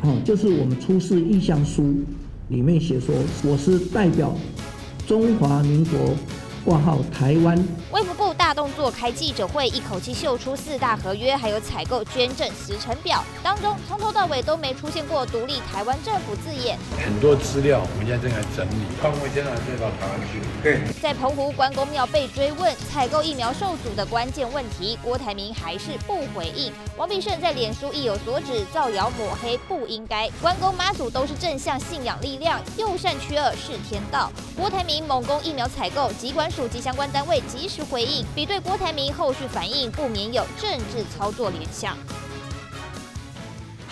[0.00, 1.92] 好，就是我们出示意向书
[2.50, 4.32] 里面写说，我是代表。
[5.06, 5.98] 中华民国。
[6.64, 7.56] 挂号台湾，
[7.90, 16.78] 卫福部大动作开记者会，一口气秀出四大合约，还有采购捐赠时程表，当中从头到尾都没出现过独立台湾政府字眼。
[17.04, 20.40] 很多资料我们现在正在整理，看会现在再到台湾去。
[20.62, 20.80] 对。
[21.02, 26.72] 在澎湖关公庙被追问采购疫苗受阻的关键问题，郭台铭还是不回应。
[26.96, 30.30] 王必胜在脸书意有所指，造谣抹黑不应该。
[30.40, 34.30] 关公妈祖都是正向信仰力量，右善驱恶是天道。
[34.56, 36.51] 郭台铭猛攻疫苗采购，机关。
[36.54, 41.96] 属及相关单位及时回应，比对郭台铭后续反应，不免有政治操作联想。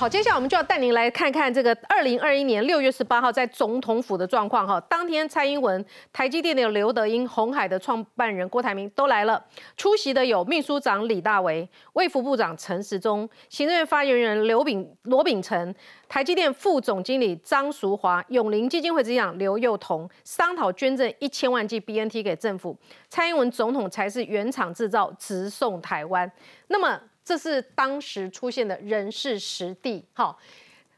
[0.00, 4.66] 好，接下来我们就要带您来看看这个二零二一年六月十八号在总统府的状况。
[4.66, 9.44] 哈，当天蔡英文、台积电的刘德英、红海的创办人郭台铭都来了，
[9.76, 15.74] 出席的有秘书长李大为、卫福部长陈时中、行政院发言人刘炳罗秉成、
[16.08, 22.74] 台积电副总经理张淑华、永林基金会执行长刘幼彤，商讨捐赠一千万剂 BNT 给政府。
[23.10, 26.32] 蔡英文总统才是原厂制造，直送台湾。
[26.68, 26.98] 那么。
[27.30, 30.36] 这是当时出现的人事实地，好，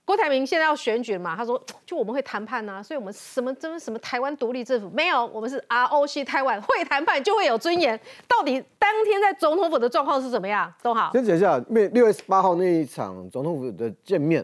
[0.02, 1.36] 郭台铭现在要选举嘛？
[1.36, 8.00] 他说，就我们会谈判呐、所以我们什么真什么台湾独立政府没有，我们是 ROC 台湾会谈判就会有尊严。
[8.26, 10.72] 到底当天在总统府的状况是怎么样？
[10.82, 14.42] 都好，先讲一下，因为六月十八号那一场总统府的见面，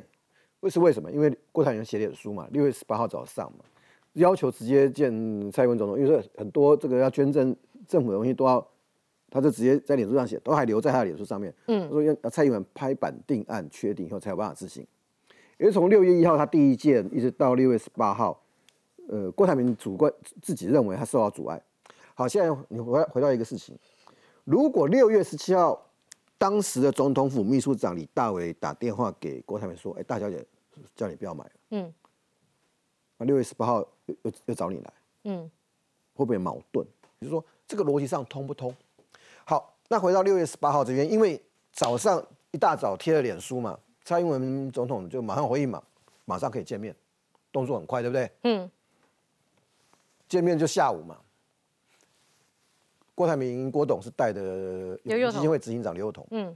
[0.61, 1.11] 为是为什么？
[1.11, 3.65] 因为郭台铭写脸书嘛，六月十八号早上嘛，
[4.13, 5.11] 要求直接见
[5.51, 7.57] 蔡英文总统，因为很多这个要捐赠
[7.89, 8.65] 政府的东西都要，
[9.31, 11.53] 他就直接在脸书上写，都还留在他的脸书上面。
[11.67, 14.87] 嗯他说要要蔡英文拍板定案，确定以后才有办法执行。
[15.59, 18.41] 因为从六月一号他第一件一直到六月十八号，
[19.09, 21.61] 呃，郭台铭主观自己认为他受到阻碍。
[22.15, 23.77] 好，现在你回回到一个事情，
[24.45, 25.91] 如果六月十七号
[26.39, 30.45] 当时的总统府秘书长李大为打电话给郭台铭说：“哎，大小姐，
[30.95, 31.51] 叫你不要买了。
[31.71, 31.93] 嗯”
[33.19, 34.93] 那六月十八号又又又找你来，
[35.25, 35.51] 嗯
[36.15, 36.87] 会不会矛盾？
[37.21, 38.73] 就是说这个逻辑上通不通？
[39.89, 41.41] 好，那回到六月十八号这边，因为
[41.73, 45.83] 早上一大早贴了脸书嘛，蔡英文总统就马上回应嘛，
[46.25, 46.95] 马上可以见面，
[47.51, 48.31] 动作很快，对不对？
[48.45, 48.71] 嗯
[50.29, 51.17] 见面就下午嘛。
[53.15, 56.55] 郭台铭、郭董是带的基金会执行长刘幼彤，嗯，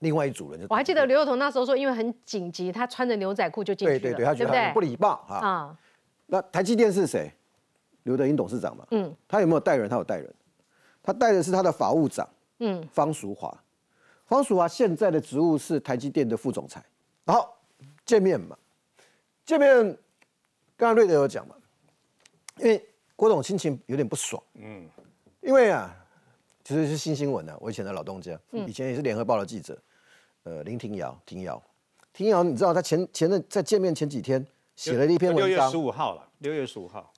[0.00, 5.36] 另外一组人就我还记得刘幼彤那时候说，因为很紧急，他穿着牛仔裤就进去了，对对对，他觉得很不礼貌啊。
[5.36, 5.78] 啊，
[6.26, 7.32] 那台积电是谁？
[8.02, 9.88] 刘德英董事长嘛，嗯他有没有带人？
[9.88, 10.34] 他有带人，
[11.02, 12.86] 他带的是他的法务长嗯。
[12.92, 13.52] 方淑华。
[14.26, 16.84] 方淑华现在的职务是台积电的副总裁。
[17.24, 17.46] 然后
[18.06, 18.56] 见面嘛，
[19.44, 19.84] 见面，
[20.76, 21.54] 刚刚瑞德有讲嘛，
[22.56, 22.82] 因为
[23.14, 24.88] 郭董心情有点不爽，嗯，
[25.42, 25.94] 因为啊，
[26.64, 28.66] 其实是新新闻啊，我以前的老东家，嗯。
[28.66, 29.76] 以前也是联合报的记者，
[30.44, 31.62] 呃，林庭瑶，庭瑶，
[32.12, 35.48] 庭瑶，你知道他前前任在见面前几天写了一篇文章。
[35.48, 37.12] 六月十，五号了，六月十五号，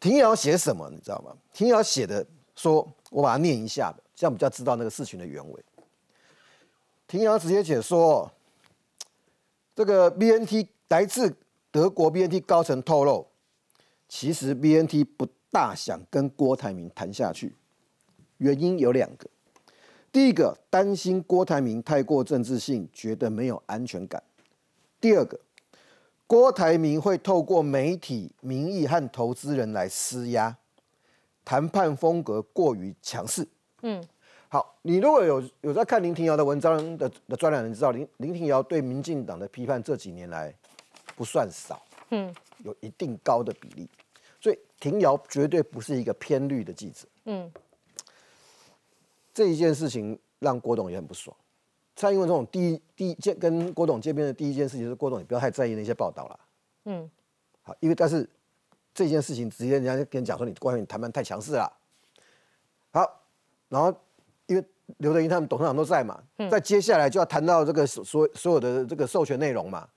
[0.00, 1.36] 庭瑶写什么你知道吗？
[1.52, 5.64] 庭瑶写的说，我把它念一下的，这样比较知道那个事情的原委。
[7.06, 8.30] 庭瑶直接解说，
[9.74, 11.36] 这个 BNT 来自
[11.70, 13.26] 德国 BNT 高层透露，
[14.08, 17.54] 其实 BNT 不大想跟郭台铭谈下去，
[18.38, 19.28] 原因有两个。
[20.10, 24.22] 第一个，担心郭台铭太过政治性，觉得没有安全感；
[25.00, 25.40] 第二个，
[26.26, 30.56] 郭台铭会透过媒体、民意和投资人来施压，
[31.44, 33.48] 谈判风格过于强势。
[33.84, 34.02] 嗯
[34.48, 40.54] 好，你如果有有在看林庭瑶的文章的的专栏，你知道林林庭瑶对民进党的批判这几年来
[41.16, 43.88] 不算少，嗯有一定高的比例，
[44.40, 47.06] 所以庭瑶绝对不是一个偏绿的记者。
[47.26, 47.52] 嗯
[49.32, 51.36] 这一件事情让郭董也很不爽。
[51.96, 56.40] 蔡英文总统第一第一件跟郭董见面的第一件事情是郭董，你不要太在意那些报道了。
[56.86, 57.10] 嗯
[57.62, 58.28] 好，因为但是
[58.94, 61.72] 这件事情直接人家跟你讲说你关于你谈判太强势了。
[62.92, 63.23] 好，
[63.68, 63.94] 然后
[64.46, 64.64] 因为
[64.98, 66.50] 刘德英他们董事长都在嘛，嗯。
[66.50, 69.88] 在接下来就要谈到这个所所所有的这个授权内容嘛。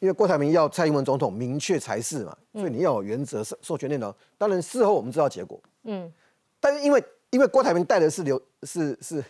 [0.00, 4.14] 因为郭台铭要蔡英文总统明确才是嘛，所以你要有原则授授权内容。
[4.36, 6.12] 当然事后我们知道结果，嗯。
[6.60, 9.24] 但是因为因为郭台铭带的是刘是是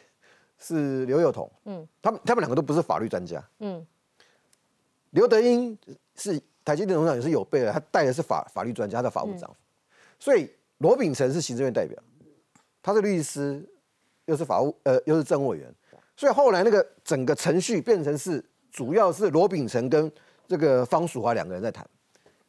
[0.59, 1.89] 是刘幼彤，嗯。
[2.03, 3.87] 他们他们两个都不是法律专家，嗯。
[5.13, 5.75] 刘德英
[6.17, 9.51] 是台积电董事长也是有备的，他带的是法法律专家，他的法务长，
[10.19, 11.99] 所以罗秉成是行政院代表，
[12.83, 13.67] 他是律师，
[14.29, 15.75] 又是法务呃又是政务委员，
[16.15, 20.11] 所以后来那个整个程序变成是主要是罗秉成跟
[20.47, 21.89] 这个方淑华两个人在谈，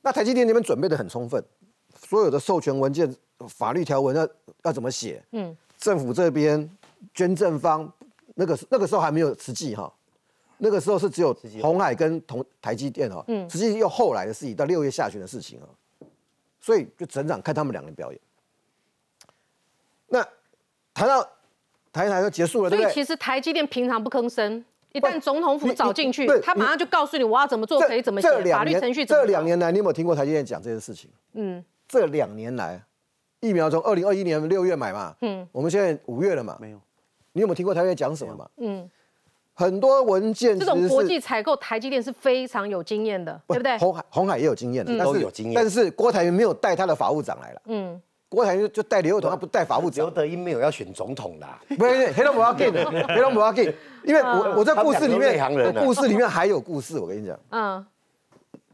[0.01, 1.41] 那台积电那边准备的很充分，
[1.95, 3.15] 所有的授权文件、
[3.47, 4.27] 法律条文要
[4.63, 5.55] 要怎么写，嗯。
[5.77, 6.69] 政府这边
[7.13, 7.89] 捐赠方
[8.35, 9.89] 那个那个时候还没有实际哈，
[10.57, 13.49] 那个时候是只有红海跟同台积电哈，嗯。
[13.49, 15.67] 实际又后来的事情，到六月下旬的事情啊，
[16.59, 18.19] 所以就整场看他们两个人表演。
[20.07, 20.21] 那
[20.93, 21.25] 谈到
[21.91, 22.91] 谈一谈就结束了，对不对？
[22.91, 31.09] 所以其实台积电平常不吭声，一旦总统府找进去他马上就告诉你我要怎么做，可以怎么写，法律年程序这两年来，你有没有听过台积电讲这件事情？
[31.33, 32.81] 嗯这两年来，
[33.39, 36.79] 疫苗从二零二一年六月买嘛，嗯我们现在五月了嘛，没有。
[37.33, 38.49] 你有没有听过台积电讲什么嘛？
[38.57, 38.89] 嗯，
[39.53, 43.77] 很多文件这种国际采购，台积电是非常有经验的，对不对？
[43.77, 50.05] 红海红海也有经验的，嗯但是都有经验但是郭台铭没有带他的法务长来了，嗯郭台铭就带刘幼彤，他不带法务长。
[50.05, 52.71] 刘德英没有要选总统的啊，不是，黑龙不要紧，
[53.07, 53.73] 黑龙不要紧，
[54.05, 55.81] 因为我我在故事里面，行人啊。
[55.81, 57.39] 我故事里面还有故事，我跟你讲。
[57.49, 57.85] 嗯。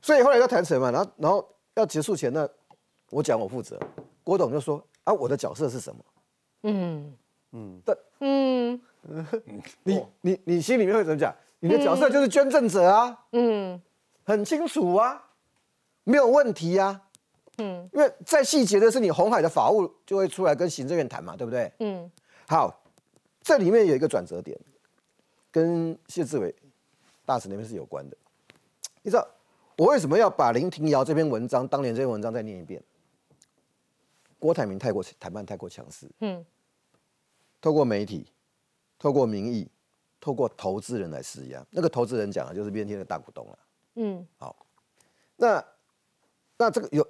[0.01, 2.47] 所以后来要谈成嘛，然后然后要结束前呢，
[3.09, 3.79] 我讲我负责，
[4.25, 6.03] 郭董就说啊，我的角色是什么？
[6.63, 7.13] 嗯。
[7.53, 8.81] 嗯，但嗯。
[9.83, 11.33] 你你你心里面会怎么讲？
[11.59, 13.81] 你的角色就是捐赠者啊，嗯。
[14.25, 15.23] 很清楚啊，
[16.03, 17.03] 没有问题啊。
[17.57, 21.71] 嗯因为再细节的是你红海的法务就会出来跟行政院谈嘛，对不对？
[21.79, 22.11] 嗯
[22.47, 22.83] 好，
[23.41, 24.59] 这里面有一个转折点，
[25.51, 26.53] 跟谢志伟
[27.25, 28.17] 大使那边是有关的。
[29.01, 29.27] 你知道
[29.77, 32.81] 我为什么要把林庭瑶这篇文章，当年这篇文章再念一遍？
[34.37, 36.45] 郭台铭太过谈判太过强势，嗯，
[37.61, 38.27] 透过媒体，
[38.99, 39.67] 透过民意，
[40.19, 41.65] 透过投资人来施压。
[41.71, 43.59] 那个投资人讲的就是 BNT 的大股东了。
[43.95, 44.55] 嗯，好，
[45.37, 45.65] 那
[46.57, 47.07] 那这个有，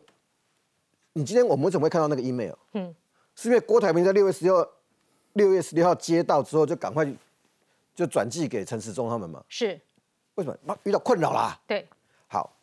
[1.17, 2.53] 你今天我们怎么会看到那个 email？
[2.73, 2.93] 嗯，
[3.35, 4.69] 是因为郭台铭在六月十六
[5.33, 7.09] 六月十六号接到之后，就赶快
[7.95, 9.41] 就转寄给陈时中他们嘛？
[9.47, 9.79] 是，
[10.35, 10.57] 为什么？
[10.65, 11.57] 那遇到困扰啦。
[11.65, 11.87] 对，
[12.27, 12.53] 好，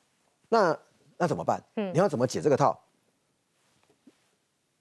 [0.50, 0.78] 那
[1.16, 1.62] 那怎么办？
[1.76, 2.78] 嗯你要怎么解这个套？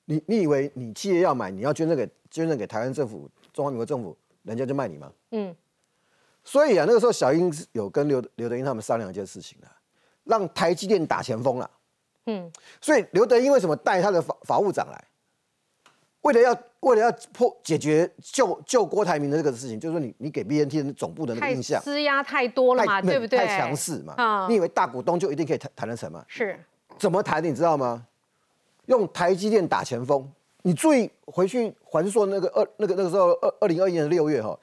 [0.04, 5.10] 你你以为你企业要买，你要捐赠给捐赠给台湾政府、中华民国政府，人家就卖你吗？
[5.30, 5.56] 嗯，
[6.44, 9.72] 所以啊，那个时候小英是有跟刘刘德英他们商量一件事情啊，
[10.26, 11.72] 让台积电打前锋了。
[12.26, 15.04] 嗯，所以刘德英为什么带他的法法务长来？
[16.22, 23.40] 为了要为了要破解决救救郭台铭的这个事情，就是说你你给 BNT 的总部的那个印象施压太多了嘛，太对不对？
[23.40, 24.14] 太强势嘛。
[24.18, 26.24] 啊你以为大股东就一定可以谈谈得成吗？
[26.28, 26.60] 是，
[27.00, 28.06] 怎么谈你知道吗？
[28.86, 30.32] 用台积电打前锋。
[30.64, 34.56] 你注意回去还说那个二那个那个时候二二零二一年的六月哈，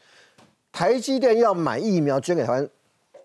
[0.71, 2.69] 台积电要买疫苗捐给台湾，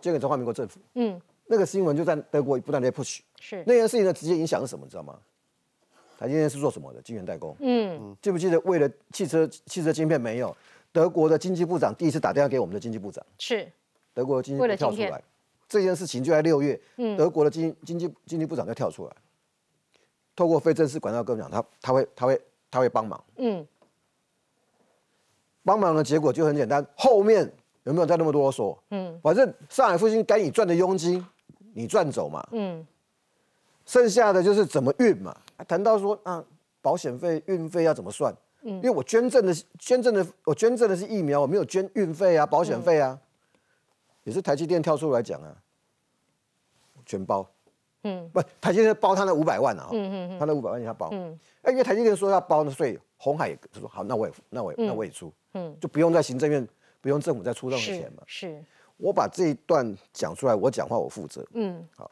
[0.02, 0.80] 捐给中华民国政府。
[0.96, 1.22] 嗯，
[1.54, 3.20] 那个新闻就在德国不断的 push。
[3.40, 4.86] 是那件事情的直接影响是什么？
[4.86, 5.20] 你知道吗？
[6.18, 7.02] 台积电是做什么的？
[7.02, 7.56] 晶圆代工。
[7.60, 10.56] 嗯，记不记得为了汽车汽车晶片没有，
[10.92, 13.70] 德国的经济部长第一次打电话给我们的经济部长，是，
[14.14, 15.22] 德国的经济部跳出来，
[15.68, 19.14] 这件事情就在六月，嗯德国的经经济经济部长就跳出来，
[20.36, 22.42] 透过非正式管道跟我们讲，他他会他会
[22.72, 23.68] 他会帮忙，嗯，
[25.64, 27.52] 帮忙的结果就很简单，后面
[27.84, 28.82] 有没有再那么多说？
[28.92, 31.26] 嗯反正上海复兴该你赚的佣金，
[31.74, 32.86] 你赚走嘛，嗯，
[33.86, 35.36] 剩下的就是怎么运嘛。
[35.68, 36.44] 谈到说啊，
[36.82, 38.34] 保险费、运费要怎么算？
[38.62, 38.76] 嗯。
[38.76, 43.20] 因为我捐赠的是捐赠的，我捐赠的是疫苗，我没有捐运费啊、保险费啊，
[44.24, 45.56] 也是台积电跳出来讲啊，
[47.06, 47.50] 全包。
[48.04, 50.40] 嗯，不，台积电包他那五百万啊，嗯嗯嗯。
[50.40, 51.10] 他那五百万他包。
[51.12, 51.40] 嗯。
[51.62, 56.68] 哎，因为台积电说要包所以，红海也就说好，那我也那我也嗯那我也出，嗯，就不用在行政院
[57.00, 58.24] 不用政府再出任何是钱嘛。
[58.28, 58.62] 是，
[58.98, 61.46] 我把这一段讲出来，我讲话我负责。
[61.54, 62.10] 嗯好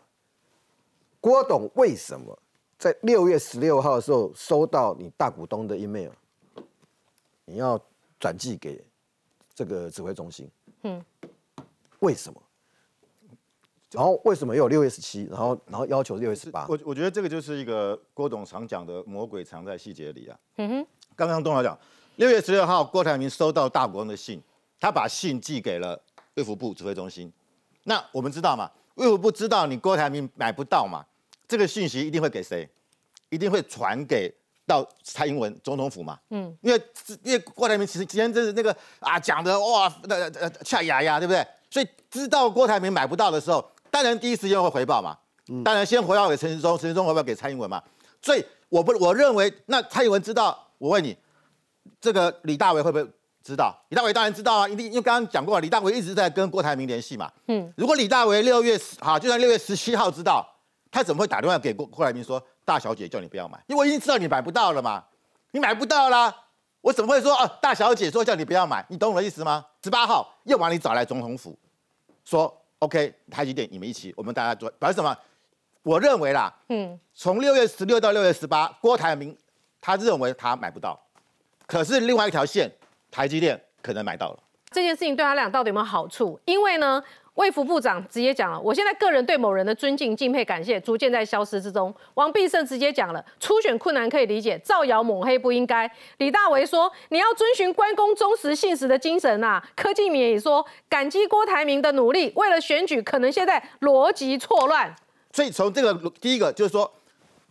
[1.20, 2.38] 郭董为什么
[2.80, 6.10] 在六月十六号的时候收到你大股东的 email，
[7.46, 7.80] 你要
[8.20, 8.84] 转寄给
[9.54, 10.50] 这个指挥中心？
[10.82, 11.06] 嗯，
[12.00, 12.42] 为什么？
[13.92, 15.28] 然后为什么又有六月十七？
[15.30, 16.66] 然后然后要求六月十八？
[16.68, 20.40] 我我觉得这个就是一个郭董常讲的魔鬼藏在细节里啊。
[20.58, 21.78] 嗯哼，刚刚东老讲，
[22.16, 24.42] 六月十六号郭台铭收到大股东的信，
[24.80, 26.02] 他把信寄给了
[26.36, 27.32] 卫福部指挥中心。
[27.84, 31.04] 那我们知道嘛，卫福部知道你郭台铭买不到嘛，
[31.48, 32.70] 这个讯息一定会给谁？
[33.30, 34.34] 一定会传给
[34.68, 36.20] 到蔡英文总统府嘛。
[36.30, 36.82] 嗯因为
[37.24, 41.46] 因为郭台铭其实今天真是那个啊讲的哇那呃恰牙牙对不对？
[41.70, 45.18] 所以知道郭台铭买不到的时候，当然第一时间会回报嘛。
[45.64, 47.82] 当然先回报给陈时中，陈时中回报给蔡英文嘛。
[48.22, 51.18] 所以我不我认为那蔡英文知道，我问你，
[52.00, 53.06] 这个李大为会不会
[53.44, 53.76] 知道？
[53.90, 57.32] 李大为当然知道啊，一定因为刚刚讲过了，李大为一直在跟郭台铭联系嘛。
[57.48, 60.48] 嗯如果李大为六月十好，就算六月十七号知道，
[60.92, 63.58] 他怎么会打电话给郭郭台铭说大小姐叫你不要买？
[63.68, 65.04] 因为我已经知道你买不到了嘛，
[65.52, 66.34] 你买不到啦，
[66.82, 68.86] 我怎么会说啊大小姐说叫你不要买？
[68.90, 69.66] 你懂我的意思吗？
[69.84, 71.58] 十八号又把你找来总统府，
[72.24, 75.18] 说 OK 台积电你们一起，我们大家做，表示什么？
[75.84, 79.36] 我认为啦，嗯从六月十六到六月十八，郭台铭
[79.82, 81.00] 他认为他买不到，
[81.66, 82.72] 可是另外一条线，
[83.12, 84.40] 台积电可能买到了。
[84.72, 86.40] 这件事情对他俩到底有没有好处？
[86.46, 87.04] 因为呢，
[87.34, 91.94] 卫福部长直接讲了，我现在个人对某人的尊敬、敬佩、感谢，逐渐在消失之中。
[92.14, 95.92] 王必胜直接讲了，初选困难可以理解，造谣抹黑不应该。
[96.20, 99.62] 李大为说，你要遵循关公忠实信实的精神啊。
[99.76, 104.96] 柯敬明也说，感激郭台铭的努力，为了选举，可能现在逻辑错乱。
[105.34, 106.90] 所以从这个第一个就是说，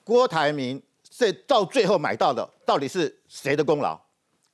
[0.04, 4.00] 郭台铭这到最后买到的到底是谁的功劳？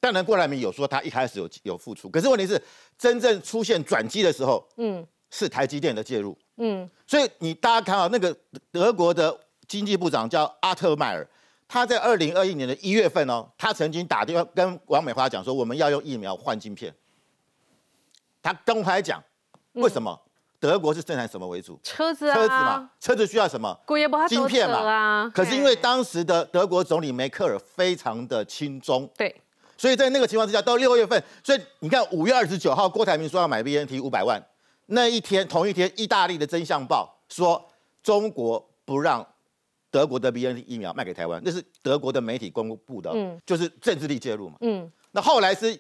[0.07, 2.61] 当然，郭台铭有说他一开始有有付出，可是问题是
[2.97, 6.37] 真正出现转机的时候，嗯是台积电的介入。
[6.59, 8.35] 嗯所以你大家看到那个
[8.71, 9.37] 德国的
[9.67, 11.27] 经济部长叫阿特迈尔，
[11.67, 16.95] 他在二零二一年的一月份哦，他曾经打电话跟王美花讲说，我们要用疫苗换晶片。
[18.41, 19.21] 他公开讲，
[19.73, 20.21] 为什么？
[20.59, 21.79] 德国是生产什么为主？
[21.83, 23.79] 车子啊，车子嘛，车子需要什么？
[23.85, 25.31] 古也不晶片嘛啊。
[25.35, 29.43] 可是因为当时的德国总理梅克尔非常的亲中，对，
[29.77, 34.43] 所以在那个情况之下，到六月份，所以你看五月二十九号，郭台铭说要买 BNT 五百万，
[34.87, 37.62] 那一天同一天，意大利的《真相报》说
[38.03, 39.27] 中国不让
[39.91, 44.57] 德国的 BNT 疫苗卖给台湾，那是德国的媒体公布的，嗯就是政治力介入嘛。
[44.61, 45.79] 嗯那后来是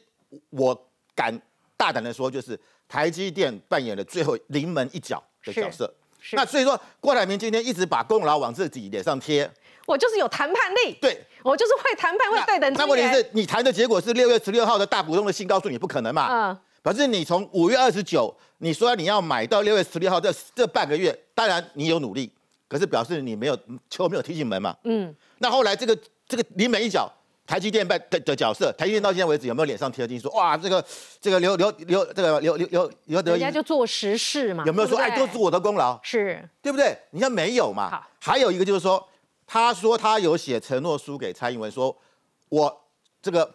[0.50, 1.40] 我敢
[1.76, 5.92] 大胆的说，就是台积电扮演了最后临门一脚的角色，
[6.32, 9.50] 那所以说，郭台铭今天一直把功劳往自己脸上贴。
[9.86, 12.72] 我就是有谈判力，对我就是会谈判，会对等。
[12.74, 16.28] 那问题是你谈的结果是六月十六号的大股东的信告诉你不可能嘛？
[16.30, 16.58] 嗯。
[16.82, 22.30] 可是你从五月二十九，你说你要买到六月十六号这这半个月，当然你有努力，
[22.68, 23.58] 可是表示你没有
[23.88, 24.76] 球没有踢进门嘛？
[24.84, 25.14] 嗯。
[25.38, 25.96] 那后来这个
[26.28, 27.12] 这个临门一脚，
[27.46, 30.84] 台积电的的角色，台积电到现在为止有没有脸上贴金说哇这个
[31.20, 33.32] 这个刘刘刘这个刘刘刘刘德？
[33.32, 34.64] 人家就做实事嘛。
[34.66, 35.98] 有没有说哎都是我的功劳？
[36.02, 36.96] 是对不对？
[37.10, 37.88] 你看没有嘛？
[37.90, 38.06] 好。
[38.20, 39.08] 还有一个就是说。
[39.46, 41.96] 他说他有写承诺书给蔡英文，说
[42.48, 42.84] 我
[43.22, 43.48] 这个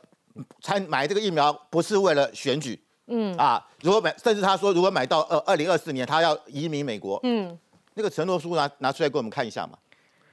[0.62, 7.60] 参买这个疫苗不是为了选举，嗯啊，如果买，甚至他说如果买到二二零二四年，他要移民美国，嗯，
[7.96, 9.78] 那个承诺书拿拿出来给我们看一下嘛。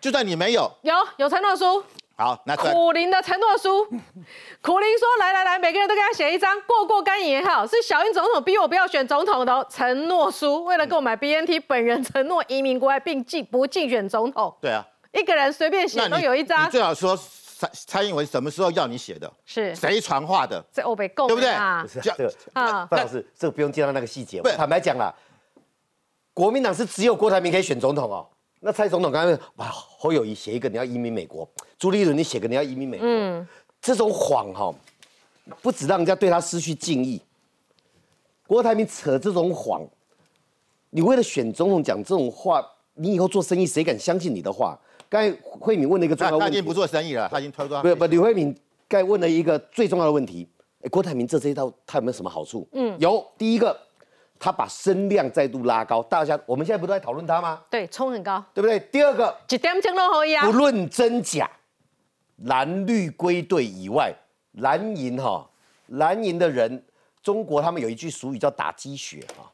[0.01, 1.83] 就算你没有，有有承诺书，
[2.17, 2.73] 好，拿出来。
[2.73, 3.85] 苦林的承诺书，
[4.63, 14.55] 苦林说来来来，每个人都给他写一张，过过干瘾也好，是小英总统逼我不要选总统的承诺书，为了购买 BNT，本人承诺移民国外并竞不竞选总统。
[14.61, 14.87] 对啊。
[15.19, 16.67] 一个人随便写都有一张。
[16.67, 17.19] 你最好说
[17.59, 19.31] 蔡蔡英文什么时候要你写的？
[19.45, 20.65] 是谁传话的？
[20.71, 21.51] 在欧北够对不对？
[22.01, 24.41] 这个啊，范老师，这个不用介绍那个细节。
[24.57, 25.15] 坦白讲了，
[26.33, 28.27] 国民党是只有郭台铭可以选总统哦。
[28.61, 31.49] 那蔡总统刚刚哇，侯友谊写一个你要移民美国，
[31.79, 33.47] 朱立伦你写个你要移民美国，嗯，
[33.81, 34.75] 这种谎哈，
[35.63, 37.21] 不止让人家对他失去敬意。
[38.47, 39.87] 郭台铭扯这种谎，
[40.91, 42.65] 你为了选总统讲这种话，
[42.95, 44.79] 你以后做生意谁敢相信你的话？
[45.09, 47.83] 刚才慧敏问了一个重要问题，他已经不做生意了，他已经推脱。
[47.83, 48.55] 不不，李慧敏
[48.87, 50.49] 该问了一个最重要的问题，
[50.83, 52.69] 哎，郭台铭这这一套他有没有什么好处？
[52.73, 53.25] 嗯，有。
[53.39, 53.75] 第一个，
[54.39, 57.63] 他把声量再度拉高，大家我们现在不都在讨论他吗？
[57.71, 58.79] 对，冲很高，对不对？
[58.93, 60.45] 第二个，一点钟都可以啊。
[60.45, 61.51] 不论真假，
[62.45, 64.15] 蓝绿归队以外，
[64.53, 65.49] 蓝营哈，
[65.87, 66.85] 蓝营的人，
[67.23, 69.49] 中国他们有一句俗语叫打鸡血哈，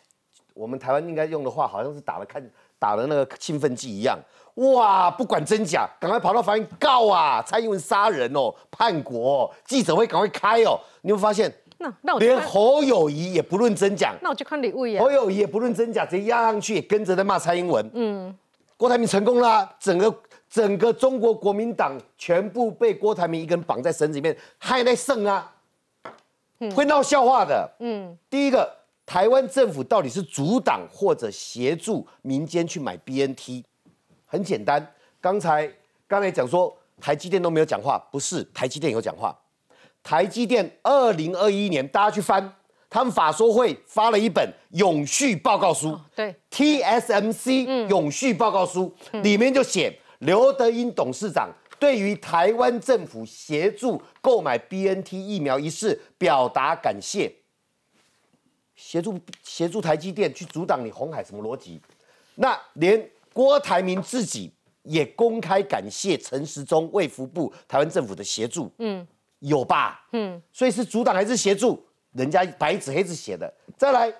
[0.53, 2.45] 我们台湾应该用的话，好像是打了看
[2.85, 4.19] 打了那个兴奋剂一样。
[4.57, 5.11] 哇！
[5.11, 7.43] 不管真假，赶快跑到法院告啊！
[7.43, 9.51] 蔡英文杀人哦，叛国！
[9.65, 10.79] 记者会赶快开哦！
[11.01, 15.03] 你会发现，那那连侯友谊也不论真假，那我就看礼物呀。
[15.03, 17.91] 侯友谊也不论真假，直接压上去，也跟着在骂蔡英文。
[17.95, 18.37] 嗯，
[18.77, 19.75] 郭台铭成功啦！
[19.81, 20.15] 整个
[20.51, 25.51] 整个中国国民党全部被郭台铭一个人绑在绳子里面，还在胜啊！
[26.77, 27.69] 会闹笑话的。
[27.81, 28.73] 嗯，第一个，
[29.07, 33.63] 台湾政府到底是阻挡或者协助民间去买 BNT？
[34.25, 35.71] 很简单，刚才
[36.09, 39.39] 刚才讲说台积电都没有讲话，不是台积电有讲话。
[40.03, 42.55] 台积电二零二一年，大家去翻，
[42.91, 57.35] 他们法说会发了一本永续报告书，对，TSMC 永续报告书里面就写刘德英董事长对于台湾政府协助购买 BNT 疫苗一事表达感谢，
[58.75, 61.81] 协助协助台积电去阻挡你红海什么逻辑？
[62.35, 63.11] 那连。
[63.35, 64.49] 郭台铭自己
[64.85, 69.05] 也公开感谢陈时中、卫福部、台湾政府的协助，嗯，
[69.41, 70.07] 有吧？
[70.13, 71.85] 嗯，所以是阻挡还是协助？
[72.13, 73.53] 人家白纸黑字写的。
[73.77, 74.15] 再来，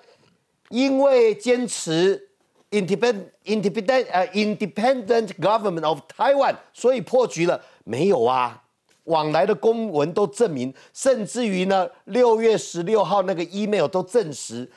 [0.67, 2.29] 因为坚持
[2.71, 7.63] independent independent 呃 independent government of Taiwan，所以破局了？
[7.85, 8.64] 没有啊，
[9.05, 14.69] 往来的公文都证明，甚至于呢，六月十六号那个 email 都证实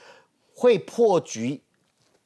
[0.54, 1.60] 会破局。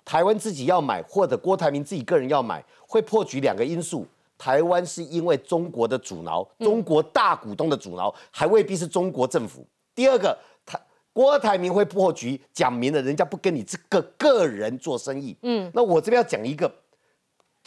[0.04, 4.06] 台湾自己要买，或者郭台铭自己个人要买，会破局两个因素。
[4.36, 9.64] 台湾是因为中国的阻挠，中国大股东的阻挠，还未必是中国政府。
[9.94, 10.36] 第二个，
[10.66, 10.80] 台
[11.12, 15.36] 郭台铭会破局，讲明了人家不跟你这个个人做生意。
[15.42, 16.68] 嗯，那我这边要讲一个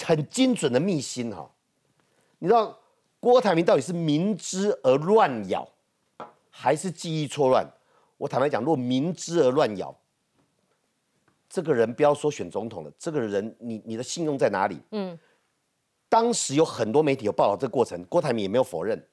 [0.04, 1.50] 很精准的秘辛哈，
[2.40, 2.78] 你知道
[3.26, 5.68] 郭台铭到底是明知而乱咬，
[6.52, 7.68] 还是记忆错乱？
[8.18, 9.98] 我坦白讲，若明知而乱咬。
[11.50, 14.80] 这个人不要说选总统了，这个人你你的信用在哪里？
[14.92, 15.18] 嗯，
[16.08, 19.04] 当时有很多媒体有报道这个过程，郭台铭也没有否认。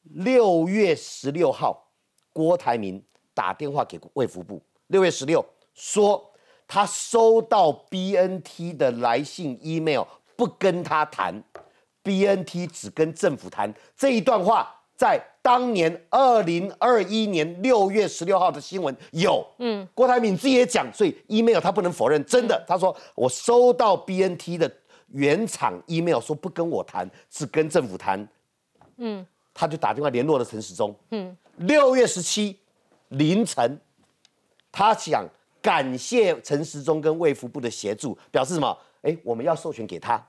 [0.00, 1.90] 六月十六号，
[2.32, 5.44] 郭台铭打电话给卫福部，六月十六
[5.74, 6.32] 说
[6.66, 10.04] 他收到 BNT 的来信 email，
[10.36, 11.44] 不跟他谈
[12.02, 14.74] ，BNT 只跟政府谈这一段话。
[14.94, 24.70] 在当年二零二一年六月十六号的新闻有，嗯，郭台铭自己也讲，所以 email 他不能否认，真的，他说我收到 BNT 的
[25.08, 28.28] 原厂 email 说不跟我谈，只跟政府谈，
[28.98, 32.56] 嗯，他就打电话联络了陈时中，嗯，六月十七
[33.08, 33.80] 凌晨，
[34.70, 35.26] 他想
[35.60, 38.78] 感谢陈时中跟卫福部的协助，表示什么？
[39.00, 40.24] 哎，我们要授权给他。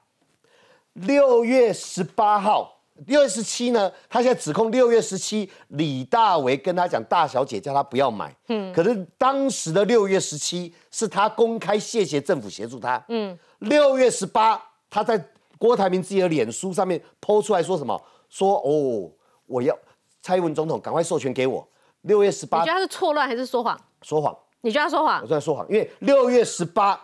[0.94, 2.72] 六月十八号。
[3.08, 15.20] 六月十七呢，他现在指控六月十七李大为跟他讲大小姐叫他不要买，嗯，可是当时的六月十七是他公开谢谢政府协助他，嗯，六月十八他在
[15.58, 18.00] 郭台铭自己的脸书上面抛出来说什么？
[18.30, 19.12] 说哦，
[19.48, 19.76] 我要
[20.22, 21.68] 蔡英文总统赶快授权给我。
[22.02, 23.76] 六月十八，你觉得他是错乱还是说谎？
[24.04, 24.38] 说谎。
[24.62, 25.20] 你觉得他说谎？
[25.24, 27.02] 我在说谎，因为六月十八。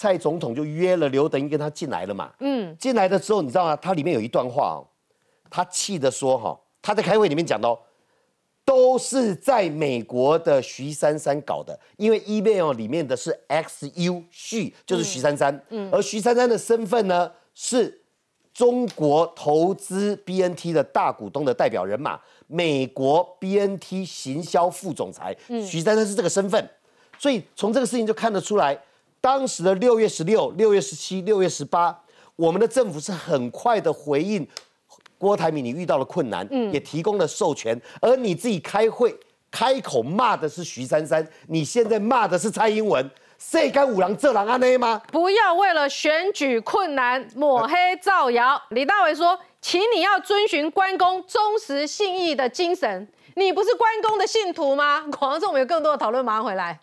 [0.00, 3.76] 蔡总统就约了刘德英跟他进来了嘛，嗯，进来的时候你知道吗？
[3.76, 4.80] 他里面有一段话哦，
[5.50, 7.78] 他气的说哈，他在开会里面讲到哦，
[8.64, 18.00] 都是在美国的徐珊珊搞的，因为 email 里面的是 XU 徐，就是徐珊珊，嗯，而徐珊珊的身份呢是
[18.54, 26.70] 中国投资 BNT 的大股东的代表人马，美国 BNT 行销副总裁，徐珊珊是这个身份，
[27.18, 28.80] 所以从这个事情就看得出来。
[29.20, 31.96] 当时的六月十六、六月十七、六月十八，
[32.36, 34.46] 我们的政府是很快的回应
[35.18, 39.14] 郭台铭，你遇到了困难，嗯，也提供了授权，而你自己开会
[39.50, 45.02] 开口骂的是徐珊珊，你现在骂的是蔡英文，谁敢五郎这郎安内吗？
[45.12, 48.62] 不要为了选举困难抹黑造谣。
[48.70, 55.02] 李大伟说，请你要遵循关公忠实信义的精神，你不是关公的信徒吗？
[55.18, 56.78] 广告中我们有更多的讨论，马上回来。